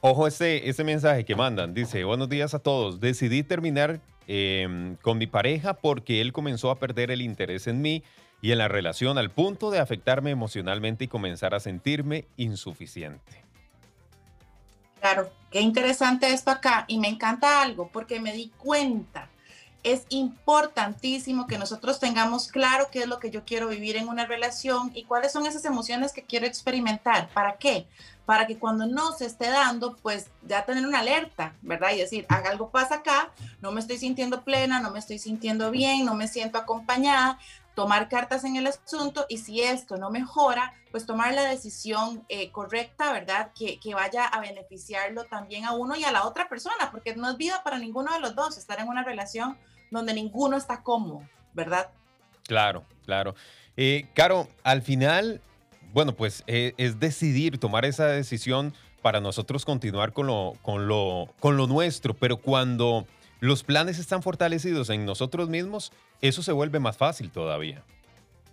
ojo 0.00 0.26
ese, 0.26 0.68
ese 0.68 0.82
mensaje 0.82 1.24
que 1.24 1.36
mandan, 1.36 1.74
dice, 1.74 2.02
buenos 2.04 2.28
días 2.28 2.54
a 2.54 2.58
todos, 2.58 2.98
decidí 2.98 3.42
terminar 3.42 4.00
em, 4.26 4.96
con 4.96 5.18
mi 5.18 5.26
pareja 5.26 5.74
porque 5.74 6.20
él 6.20 6.32
comenzó 6.32 6.70
a 6.70 6.78
perder 6.78 7.10
el 7.10 7.22
interés 7.22 7.66
en 7.66 7.82
mí 7.82 8.02
y 8.40 8.50
en 8.50 8.58
la 8.58 8.68
relación 8.68 9.18
al 9.18 9.30
punto 9.30 9.70
de 9.70 9.78
afectarme 9.78 10.30
emocionalmente 10.30 11.04
y 11.04 11.08
comenzar 11.08 11.54
a 11.54 11.60
sentirme 11.60 12.26
insuficiente. 12.36 13.41
Claro, 15.02 15.32
qué 15.50 15.60
interesante 15.60 16.32
esto 16.32 16.52
acá 16.52 16.84
y 16.86 16.96
me 16.96 17.08
encanta 17.08 17.60
algo 17.60 17.88
porque 17.92 18.20
me 18.20 18.32
di 18.32 18.52
cuenta. 18.56 19.28
Es 19.82 20.06
importantísimo 20.10 21.48
que 21.48 21.58
nosotros 21.58 21.98
tengamos 21.98 22.46
claro 22.46 22.86
qué 22.92 23.00
es 23.00 23.08
lo 23.08 23.18
que 23.18 23.32
yo 23.32 23.44
quiero 23.44 23.66
vivir 23.66 23.96
en 23.96 24.06
una 24.06 24.26
relación 24.26 24.92
y 24.94 25.02
cuáles 25.02 25.32
son 25.32 25.44
esas 25.44 25.64
emociones 25.64 26.12
que 26.12 26.22
quiero 26.22 26.46
experimentar. 26.46 27.28
¿Para 27.30 27.56
qué? 27.56 27.88
Para 28.26 28.46
que 28.46 28.60
cuando 28.60 28.86
no 28.86 29.10
se 29.10 29.26
esté 29.26 29.50
dando, 29.50 29.96
pues 29.96 30.28
ya 30.46 30.64
tener 30.64 30.86
una 30.86 31.00
alerta, 31.00 31.56
¿verdad? 31.62 31.90
Y 31.94 31.98
decir, 31.98 32.24
algo 32.28 32.70
pasa 32.70 32.94
acá, 32.94 33.32
no 33.60 33.72
me 33.72 33.80
estoy 33.80 33.98
sintiendo 33.98 34.44
plena, 34.44 34.78
no 34.78 34.92
me 34.92 35.00
estoy 35.00 35.18
sintiendo 35.18 35.72
bien, 35.72 36.04
no 36.04 36.14
me 36.14 36.28
siento 36.28 36.58
acompañada, 36.58 37.40
tomar 37.74 38.08
cartas 38.08 38.44
en 38.44 38.56
el 38.56 38.66
asunto 38.66 39.26
y 39.28 39.38
si 39.38 39.62
esto 39.62 39.96
no 39.96 40.10
mejora, 40.10 40.74
pues 40.90 41.06
tomar 41.06 41.32
la 41.34 41.44
decisión 41.44 42.24
eh, 42.28 42.50
correcta, 42.50 43.12
¿verdad? 43.12 43.52
Que, 43.54 43.78
que, 43.78 43.94
vaya 43.94 44.26
a 44.26 44.40
beneficiarlo 44.40 45.24
también 45.24 45.64
a 45.64 45.72
uno 45.72 45.96
y 45.96 46.04
a 46.04 46.12
la 46.12 46.26
otra 46.26 46.48
persona, 46.48 46.90
porque 46.90 47.14
no 47.16 47.30
es 47.30 47.36
vida 47.36 47.62
para 47.64 47.78
ninguno 47.78 48.12
de 48.12 48.20
los 48.20 48.34
dos 48.34 48.58
estar 48.58 48.78
en 48.78 48.88
una 48.88 49.02
relación 49.02 49.56
donde 49.90 50.14
ninguno 50.14 50.56
está 50.56 50.82
cómodo, 50.82 51.22
¿verdad? 51.54 51.90
Claro, 52.46 52.84
claro. 53.04 53.34
Eh, 53.76 54.06
Caro, 54.14 54.48
al 54.62 54.82
final, 54.82 55.40
bueno, 55.92 56.14
pues 56.14 56.44
eh, 56.46 56.74
es 56.76 57.00
decidir, 57.00 57.58
tomar 57.58 57.84
esa 57.84 58.06
decisión 58.06 58.74
para 59.00 59.20
nosotros 59.20 59.64
continuar 59.64 60.12
con 60.12 60.26
lo, 60.26 60.54
con 60.62 60.88
lo, 60.88 61.32
con 61.40 61.56
lo 61.56 61.66
nuestro, 61.66 62.14
pero 62.14 62.36
cuando 62.36 63.06
los 63.40 63.64
planes 63.64 63.98
están 63.98 64.22
fortalecidos 64.22 64.90
en 64.90 65.04
nosotros 65.04 65.48
mismos, 65.48 65.92
eso 66.22 66.42
se 66.42 66.52
vuelve 66.52 66.78
más 66.78 66.96
fácil 66.96 67.30
todavía. 67.30 67.82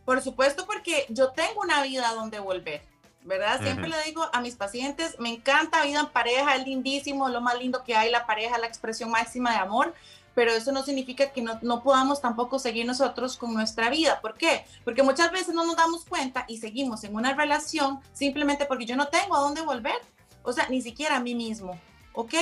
Por 0.03 0.21
supuesto, 0.21 0.65
porque 0.65 1.05
yo 1.09 1.29
tengo 1.29 1.61
una 1.61 1.83
vida 1.83 2.11
donde 2.15 2.39
volver, 2.39 2.81
¿verdad? 3.23 3.61
Siempre 3.61 3.89
le 3.89 4.03
digo 4.03 4.27
a 4.33 4.41
mis 4.41 4.55
pacientes, 4.55 5.19
me 5.19 5.29
encanta 5.29 5.83
vida 5.83 5.99
en 5.99 6.07
pareja, 6.07 6.55
es 6.55 6.65
lindísimo, 6.65 7.29
lo 7.29 7.41
más 7.41 7.59
lindo 7.59 7.83
que 7.83 7.95
hay, 7.95 8.09
la 8.09 8.25
pareja, 8.25 8.57
la 8.57 8.65
expresión 8.65 9.11
máxima 9.11 9.51
de 9.51 9.57
amor, 9.57 9.93
pero 10.33 10.51
eso 10.51 10.71
no 10.71 10.81
significa 10.81 11.31
que 11.31 11.43
no, 11.43 11.59
no, 11.61 11.83
podamos 11.83 12.21
tampoco 12.21 12.57
seguir 12.57 12.87
nosotros 12.87 13.37
con 13.37 13.53
nuestra 13.53 13.91
vida. 13.91 14.19
¿Por 14.19 14.33
qué? 14.33 14.65
Porque 14.83 15.03
muchas 15.03 15.31
veces 15.31 15.53
no 15.53 15.63
nos 15.63 15.75
damos 15.75 16.05
cuenta 16.05 16.45
y 16.47 16.57
seguimos 16.57 17.03
en 17.03 17.13
una 17.13 17.35
relación 17.35 17.99
simplemente 18.13 18.65
porque 18.65 18.87
yo 18.87 18.95
no 18.95 19.09
tengo 19.09 19.35
a 19.35 19.41
dónde 19.41 19.61
volver, 19.61 20.01
o 20.41 20.51
sea, 20.51 20.67
ni 20.69 20.81
siquiera 20.81 21.17
a 21.17 21.19
mí 21.19 21.35
mismo. 21.35 21.79
¿ok? 22.13 22.33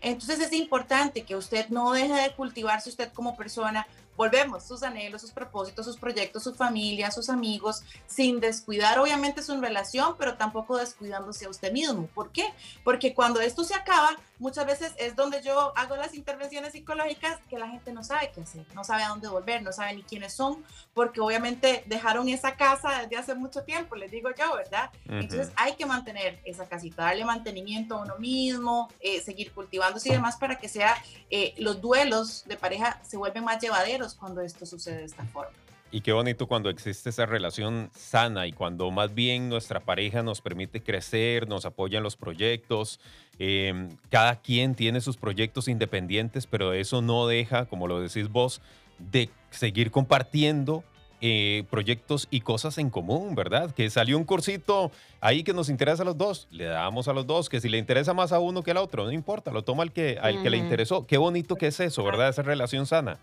Entonces 0.00 0.40
es 0.40 0.52
importante 0.52 1.24
que 1.24 1.36
usted 1.36 1.68
no 1.68 1.92
deje 1.92 2.14
de 2.14 2.34
cultivarse 2.34 2.88
usted 2.88 3.12
como 3.12 3.36
persona, 3.36 3.86
volvemos, 4.16 4.64
sus 4.64 4.82
anhelos, 4.82 5.20
sus 5.20 5.30
propósitos, 5.30 5.84
sus 5.84 5.96
proyectos, 5.96 6.42
su 6.42 6.54
familia, 6.54 7.10
sus 7.10 7.28
amigos, 7.28 7.82
sin 8.06 8.40
descuidar 8.40 8.98
obviamente 8.98 9.42
su 9.42 9.60
relación, 9.60 10.16
pero 10.18 10.36
tampoco 10.36 10.76
descuidándose 10.76 11.46
a 11.46 11.50
usted 11.50 11.72
mismo. 11.72 12.08
¿Por 12.14 12.30
qué? 12.30 12.46
Porque 12.84 13.14
cuando 13.14 13.40
esto 13.40 13.64
se 13.64 13.74
acaba, 13.74 14.16
muchas 14.38 14.66
veces 14.66 14.92
es 14.98 15.16
donde 15.16 15.42
yo 15.42 15.72
hago 15.76 15.96
las 15.96 16.14
intervenciones 16.14 16.72
psicológicas 16.72 17.38
que 17.48 17.58
la 17.58 17.68
gente 17.68 17.92
no 17.92 18.04
sabe 18.04 18.30
qué 18.34 18.42
hacer, 18.42 18.66
no 18.74 18.84
sabe 18.84 19.02
a 19.02 19.08
dónde 19.08 19.28
volver, 19.28 19.62
no 19.62 19.72
sabe 19.72 19.94
ni 19.94 20.02
quiénes 20.02 20.34
son, 20.34 20.64
porque 20.94 21.20
obviamente 21.20 21.84
dejaron 21.86 22.28
esa 22.28 22.56
casa 22.56 23.02
desde 23.02 23.16
hace 23.16 23.34
mucho 23.34 23.62
tiempo, 23.62 23.96
les 23.96 24.10
digo 24.10 24.30
yo, 24.36 24.54
¿verdad? 24.54 24.90
Entonces 25.08 25.50
hay 25.56 25.74
que 25.74 25.86
mantener 25.86 26.40
esa 26.44 26.66
casita, 26.66 27.04
darle 27.04 27.24
mantenimiento 27.24 27.96
a 27.96 28.02
uno 28.02 28.18
mismo, 28.18 28.88
eh, 29.00 29.20
seguir 29.20 29.52
cultivándose 29.52 30.08
y 30.08 30.12
demás 30.12 30.36
para 30.36 30.58
que 30.58 30.68
sea, 30.68 30.96
eh, 31.30 31.54
los 31.58 31.80
duelos 31.80 32.44
de 32.46 32.56
pareja 32.56 33.00
se 33.02 33.16
vuelven 33.16 33.44
más 33.44 33.60
llevaderos 33.60 34.05
cuando 34.14 34.40
esto 34.40 34.64
sucede 34.66 34.98
de 34.98 35.04
esta 35.04 35.24
forma. 35.24 35.52
Y 35.92 36.00
qué 36.00 36.12
bonito 36.12 36.48
cuando 36.48 36.68
existe 36.68 37.10
esa 37.10 37.26
relación 37.26 37.90
sana 37.94 38.46
y 38.46 38.52
cuando 38.52 38.90
más 38.90 39.14
bien 39.14 39.48
nuestra 39.48 39.80
pareja 39.80 40.22
nos 40.22 40.40
permite 40.40 40.82
crecer, 40.82 41.48
nos 41.48 41.64
apoya 41.64 41.98
en 41.98 42.04
los 42.04 42.16
proyectos. 42.16 42.98
Em, 43.38 43.96
cada 44.10 44.40
quien 44.40 44.74
tiene 44.74 45.00
sus 45.00 45.16
proyectos 45.16 45.68
independientes, 45.68 46.46
pero 46.46 46.72
eso 46.72 47.02
no 47.02 47.26
deja, 47.26 47.66
como 47.66 47.86
lo 47.86 48.00
decís 48.00 48.28
vos, 48.28 48.60
de 48.98 49.30
seguir 49.50 49.90
compartiendo 49.92 50.82
eh, 51.20 51.64
proyectos 51.70 52.26
y 52.30 52.40
cosas 52.40 52.78
en 52.78 52.90
común, 52.90 53.34
¿verdad? 53.34 53.70
Que 53.70 53.88
salió 53.88 54.18
un 54.18 54.24
cursito 54.24 54.90
ahí 55.20 55.44
que 55.44 55.54
nos 55.54 55.68
interesa 55.68 56.02
a 56.02 56.06
los 56.06 56.18
dos, 56.18 56.48
le 56.50 56.64
damos 56.64 57.08
a 57.08 57.12
los 57.12 57.26
dos, 57.26 57.48
que 57.48 57.60
si 57.60 57.68
le 57.68 57.78
interesa 57.78 58.12
más 58.12 58.32
a 58.32 58.38
uno 58.38 58.62
que 58.62 58.72
al 58.72 58.76
otro, 58.78 59.04
no 59.04 59.12
importa, 59.12 59.50
lo 59.50 59.62
toma 59.62 59.84
al 59.84 59.92
que, 59.92 60.18
al 60.20 60.42
que 60.42 60.50
le 60.50 60.56
interesó. 60.56 61.06
Qué 61.06 61.16
bonito 61.16 61.56
que 61.56 61.68
es 61.68 61.78
eso, 61.80 62.02
¿verdad? 62.02 62.28
Esa 62.28 62.42
relación 62.42 62.86
sana 62.86 63.18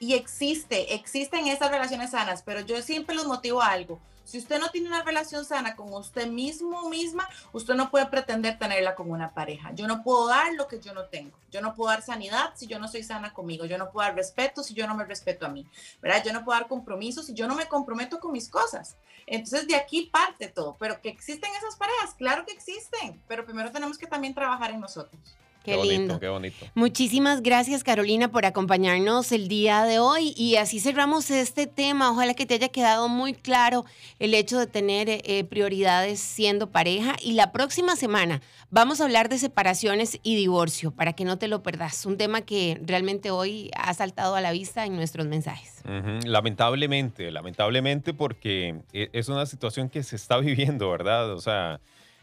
y 0.00 0.14
existe, 0.14 0.94
existen 0.94 1.46
esas 1.46 1.70
relaciones 1.70 2.12
sanas, 2.12 2.42
pero 2.42 2.60
yo 2.60 2.80
siempre 2.80 3.14
los 3.14 3.26
motivo 3.26 3.62
a 3.62 3.68
algo. 3.68 4.00
Si 4.24 4.38
usted 4.38 4.58
no 4.58 4.70
tiene 4.70 4.88
una 4.88 5.02
relación 5.02 5.44
sana 5.44 5.76
con 5.76 5.92
usted 5.92 6.26
mismo 6.26 6.88
misma, 6.88 7.28
usted 7.52 7.74
no 7.74 7.90
puede 7.90 8.06
pretender 8.06 8.58
tenerla 8.58 8.94
con 8.94 9.10
una 9.10 9.34
pareja. 9.34 9.72
Yo 9.74 9.86
no 9.86 10.02
puedo 10.02 10.28
dar 10.28 10.54
lo 10.54 10.68
que 10.68 10.80
yo 10.80 10.94
no 10.94 11.04
tengo. 11.06 11.36
Yo 11.50 11.60
no 11.60 11.74
puedo 11.74 11.90
dar 11.90 12.00
sanidad 12.00 12.52
si 12.54 12.66
yo 12.66 12.78
no 12.78 12.88
soy 12.88 13.02
sana 13.02 13.34
conmigo. 13.34 13.66
Yo 13.66 13.76
no 13.76 13.90
puedo 13.90 14.06
dar 14.06 14.16
respeto 14.16 14.62
si 14.62 14.72
yo 14.72 14.86
no 14.86 14.94
me 14.94 15.04
respeto 15.04 15.46
a 15.46 15.48
mí. 15.48 15.66
¿verdad? 16.00 16.22
Yo 16.24 16.32
no 16.32 16.44
puedo 16.44 16.58
dar 16.58 16.68
compromiso 16.68 17.22
si 17.22 17.34
yo 17.34 17.46
no 17.46 17.56
me 17.56 17.66
comprometo 17.66 18.20
con 18.20 18.32
mis 18.32 18.48
cosas. 18.48 18.96
Entonces 19.26 19.66
de 19.66 19.74
aquí 19.74 20.06
parte 20.06 20.48
todo. 20.48 20.76
Pero 20.78 21.00
que 21.00 21.08
existen 21.08 21.50
esas 21.58 21.76
parejas, 21.76 22.14
claro 22.14 22.46
que 22.46 22.52
existen, 22.52 23.20
pero 23.26 23.44
primero 23.44 23.72
tenemos 23.72 23.98
que 23.98 24.06
también 24.06 24.32
trabajar 24.32 24.70
en 24.70 24.80
nosotros. 24.80 25.20
Qué, 25.64 25.76
lindo. 25.76 26.18
qué 26.18 26.28
bonito. 26.28 26.66
Muchísimas 26.74 27.42
gracias, 27.42 27.84
Carolina, 27.84 28.30
por 28.30 28.46
acompañarnos 28.46 29.30
el 29.30 29.46
día 29.48 29.84
de 29.84 29.98
hoy. 29.98 30.32
Y 30.36 30.56
así 30.56 30.80
cerramos 30.80 31.30
este 31.30 31.66
tema. 31.66 32.10
Ojalá 32.10 32.32
que 32.34 32.46
te 32.46 32.54
haya 32.54 32.68
quedado 32.68 33.08
muy 33.08 33.34
claro 33.34 33.84
el 34.18 34.32
hecho 34.32 34.58
de 34.58 34.66
tener 34.66 35.08
eh, 35.08 35.44
prioridades 35.44 36.18
siendo 36.20 36.70
pareja. 36.70 37.16
Y 37.22 37.32
la 37.32 37.52
próxima 37.52 37.94
semana 37.96 38.40
vamos 38.70 39.00
a 39.00 39.04
hablar 39.04 39.28
de 39.28 39.38
separaciones 39.38 40.18
y 40.22 40.36
divorcio, 40.36 40.92
para 40.92 41.12
que 41.12 41.24
no 41.24 41.36
te 41.36 41.46
lo 41.46 41.62
perdas. 41.62 42.06
Un 42.06 42.16
tema 42.16 42.40
que 42.40 42.80
realmente 42.82 43.30
hoy 43.30 43.70
ha 43.76 43.92
saltado 43.92 44.36
a 44.36 44.40
la 44.40 44.52
vista 44.52 44.86
en 44.86 44.96
nuestros 44.96 45.26
mensajes. 45.26 45.82
Lamentablemente, 46.24 47.30
lamentablemente, 47.30 48.14
porque 48.14 48.80
eh, 48.92 49.10
es 49.12 49.28
una 49.28 49.44
situación 49.44 49.90
que 49.90 50.02
se 50.02 50.16
está 50.16 50.36
viviendo, 50.40 50.90
¿verdad? 50.90 51.32
O 51.32 51.40
sea 51.40 51.80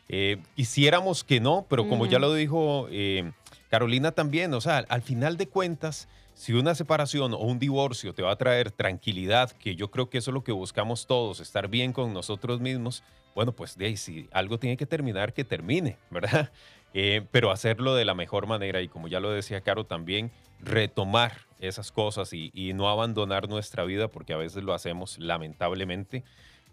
eh, 0.10 0.38
quisiéramos 0.56 1.24
que 1.24 1.40
no, 1.40 1.66
pero 1.70 1.88
como 1.90 2.06
ya 2.06 2.20
lo 2.20 2.34
dijo 2.34 2.88
eh, 2.90 3.32
Carolina 3.70 4.12
también, 4.12 4.54
o 4.54 4.62
sea, 4.62 4.86
al 4.88 5.02
final 5.02 5.38
de 5.38 5.48
cuentas, 5.48 6.08
si 6.34 6.54
una 6.54 6.76
separación 6.76 7.34
o 7.34 7.40
un 7.40 7.60
divorcio 7.60 8.14
te 8.14 8.22
va 8.22 8.32
a 8.32 8.38
traer 8.38 8.72
tranquilidad, 8.72 9.52
que 9.52 9.76
yo 9.76 9.92
creo 9.92 10.10
que 10.10 10.20
eso 10.20 10.32
es 10.32 10.34
lo 10.34 10.44
que 10.44 10.52
buscamos 10.52 11.08
todos, 11.08 11.40
estar 11.40 11.68
bien 11.68 11.92
con 11.92 12.14
nosotros 12.14 12.62
mismos, 12.62 13.04
bueno, 13.36 13.52
pues 13.52 13.78
de 13.78 13.88
ahí, 13.88 13.98
si 13.98 14.30
algo 14.32 14.58
tiene 14.58 14.78
que 14.78 14.86
terminar, 14.86 15.34
que 15.34 15.44
termine, 15.44 15.98
¿verdad? 16.10 16.52
Eh, 16.94 17.24
pero 17.32 17.52
hacerlo 17.52 17.96
de 17.96 18.06
la 18.06 18.14
mejor 18.14 18.48
manera 18.48 18.82
y 18.82 18.88
como 18.88 19.10
ya 19.10 19.20
lo 19.20 19.30
decía 19.30 19.62
Caro 19.62 19.84
también, 19.84 20.32
retomar 20.62 21.34
esas 21.60 21.92
cosas 21.92 22.32
y, 22.34 22.50
y 22.54 22.74
no 22.74 22.90
abandonar 22.90 23.50
nuestra 23.50 23.84
vida 23.84 24.08
porque 24.08 24.34
a 24.34 24.38
veces 24.38 24.64
lo 24.64 24.74
hacemos 24.74 25.20
lamentablemente 25.20 26.24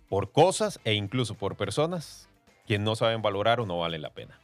por 0.08 0.30
cosas 0.30 0.78
e 0.84 0.94
incluso 0.94 1.34
por 1.34 1.56
personas 1.56 2.28
que 2.66 2.78
no 2.78 2.96
saben 2.96 3.22
valorar 3.22 3.60
o 3.60 3.66
no 3.66 3.78
valen 3.78 4.02
la 4.02 4.10
pena. 4.10 4.38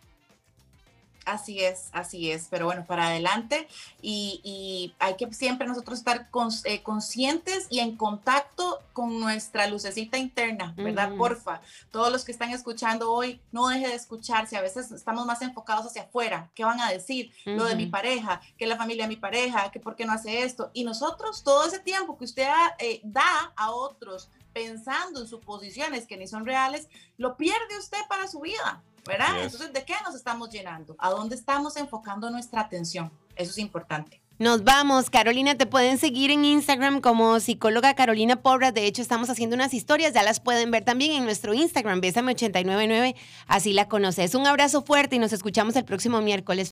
Así 1.26 1.60
es, 1.60 1.90
así 1.92 2.30
es, 2.30 2.48
pero 2.50 2.66
bueno, 2.66 2.84
para 2.86 3.08
adelante 3.08 3.68
y, 4.02 4.94
hay 4.98 5.16
que 5.16 5.32
siempre 5.32 5.66
nosotros 5.66 5.98
estar 5.98 6.28
eh, 6.64 6.82
conscientes 6.82 7.66
y 7.70 7.80
en 7.80 7.96
contacto 7.96 8.80
con 8.92 9.20
nuestra 9.20 9.66
lucecita 9.66 10.18
interna, 10.18 10.74
¿verdad? 10.76 11.14
Porfa, 11.16 11.60
todos 11.90 12.10
los 12.10 12.24
que 12.24 12.32
están 12.32 12.50
escuchando 12.50 13.12
hoy, 13.12 13.40
no 13.52 13.68
deje 13.68 13.88
de 13.88 13.94
escucharse, 13.94 14.56
a 14.56 14.62
veces 14.62 14.90
estamos 14.90 15.26
más 15.26 15.42
enfocados 15.42 15.86
hacia 15.86 16.02
afuera, 16.02 16.50
¿qué 16.54 16.64
van 16.64 16.80
a 16.80 16.90
decir? 16.90 17.32
Lo 17.44 17.64
de 17.64 17.76
mi 17.76 17.86
pareja, 17.86 18.40
que 18.58 18.66
la 18.66 18.76
familia 18.76 19.04
de 19.04 19.08
mi 19.08 19.16
pareja, 19.16 19.70
que 19.70 19.78
por 19.78 19.96
qué 19.96 20.06
no 20.06 20.12
hace 20.12 20.42
esto. 20.42 20.70
Y 20.72 20.84
nosotros 20.84 21.42
todo 21.44 21.66
ese 21.66 21.78
tiempo 21.78 22.16
que 22.18 22.24
usted 22.24 22.48
eh, 22.78 23.00
da 23.04 23.52
a 23.56 23.70
otros 23.70 24.30
pensando 24.52 25.20
en 25.20 25.26
suposiciones 25.26 26.06
que 26.06 26.16
ni 26.16 26.26
son 26.26 26.46
reales, 26.46 26.88
lo 27.16 27.36
pierde 27.36 27.78
usted 27.78 27.98
para 28.08 28.28
su 28.28 28.40
vida. 28.40 28.82
¿verdad? 29.06 29.42
Entonces, 29.42 29.72
¿de 29.72 29.84
qué 29.84 29.94
nos 30.04 30.14
estamos 30.14 30.50
llenando? 30.50 30.94
¿A 30.98 31.10
dónde 31.10 31.34
estamos 31.34 31.76
enfocando 31.76 32.30
nuestra 32.30 32.60
atención? 32.60 33.10
Eso 33.36 33.50
es 33.50 33.58
importante. 33.58 34.20
Nos 34.40 34.64
vamos, 34.64 35.10
Carolina, 35.10 35.54
te 35.54 35.66
pueden 35.66 35.98
seguir 35.98 36.30
en 36.30 36.46
Instagram 36.46 37.02
como 37.02 37.40
psicóloga 37.40 37.94
Carolina 37.94 38.36
Pobra. 38.36 38.72
De 38.72 38.86
hecho, 38.86 39.02
estamos 39.02 39.28
haciendo 39.28 39.54
unas 39.54 39.74
historias, 39.74 40.14
ya 40.14 40.22
las 40.22 40.40
pueden 40.40 40.70
ver 40.70 40.82
también 40.82 41.12
en 41.12 41.24
nuestro 41.24 41.52
Instagram, 41.52 42.00
Bésame899, 42.00 43.16
así 43.46 43.74
la 43.74 43.86
conoces. 43.86 44.34
Un 44.34 44.46
abrazo 44.46 44.80
fuerte 44.80 45.16
y 45.16 45.18
nos 45.18 45.34
escuchamos 45.34 45.76
el 45.76 45.84
próximo 45.84 46.22
miércoles. 46.22 46.58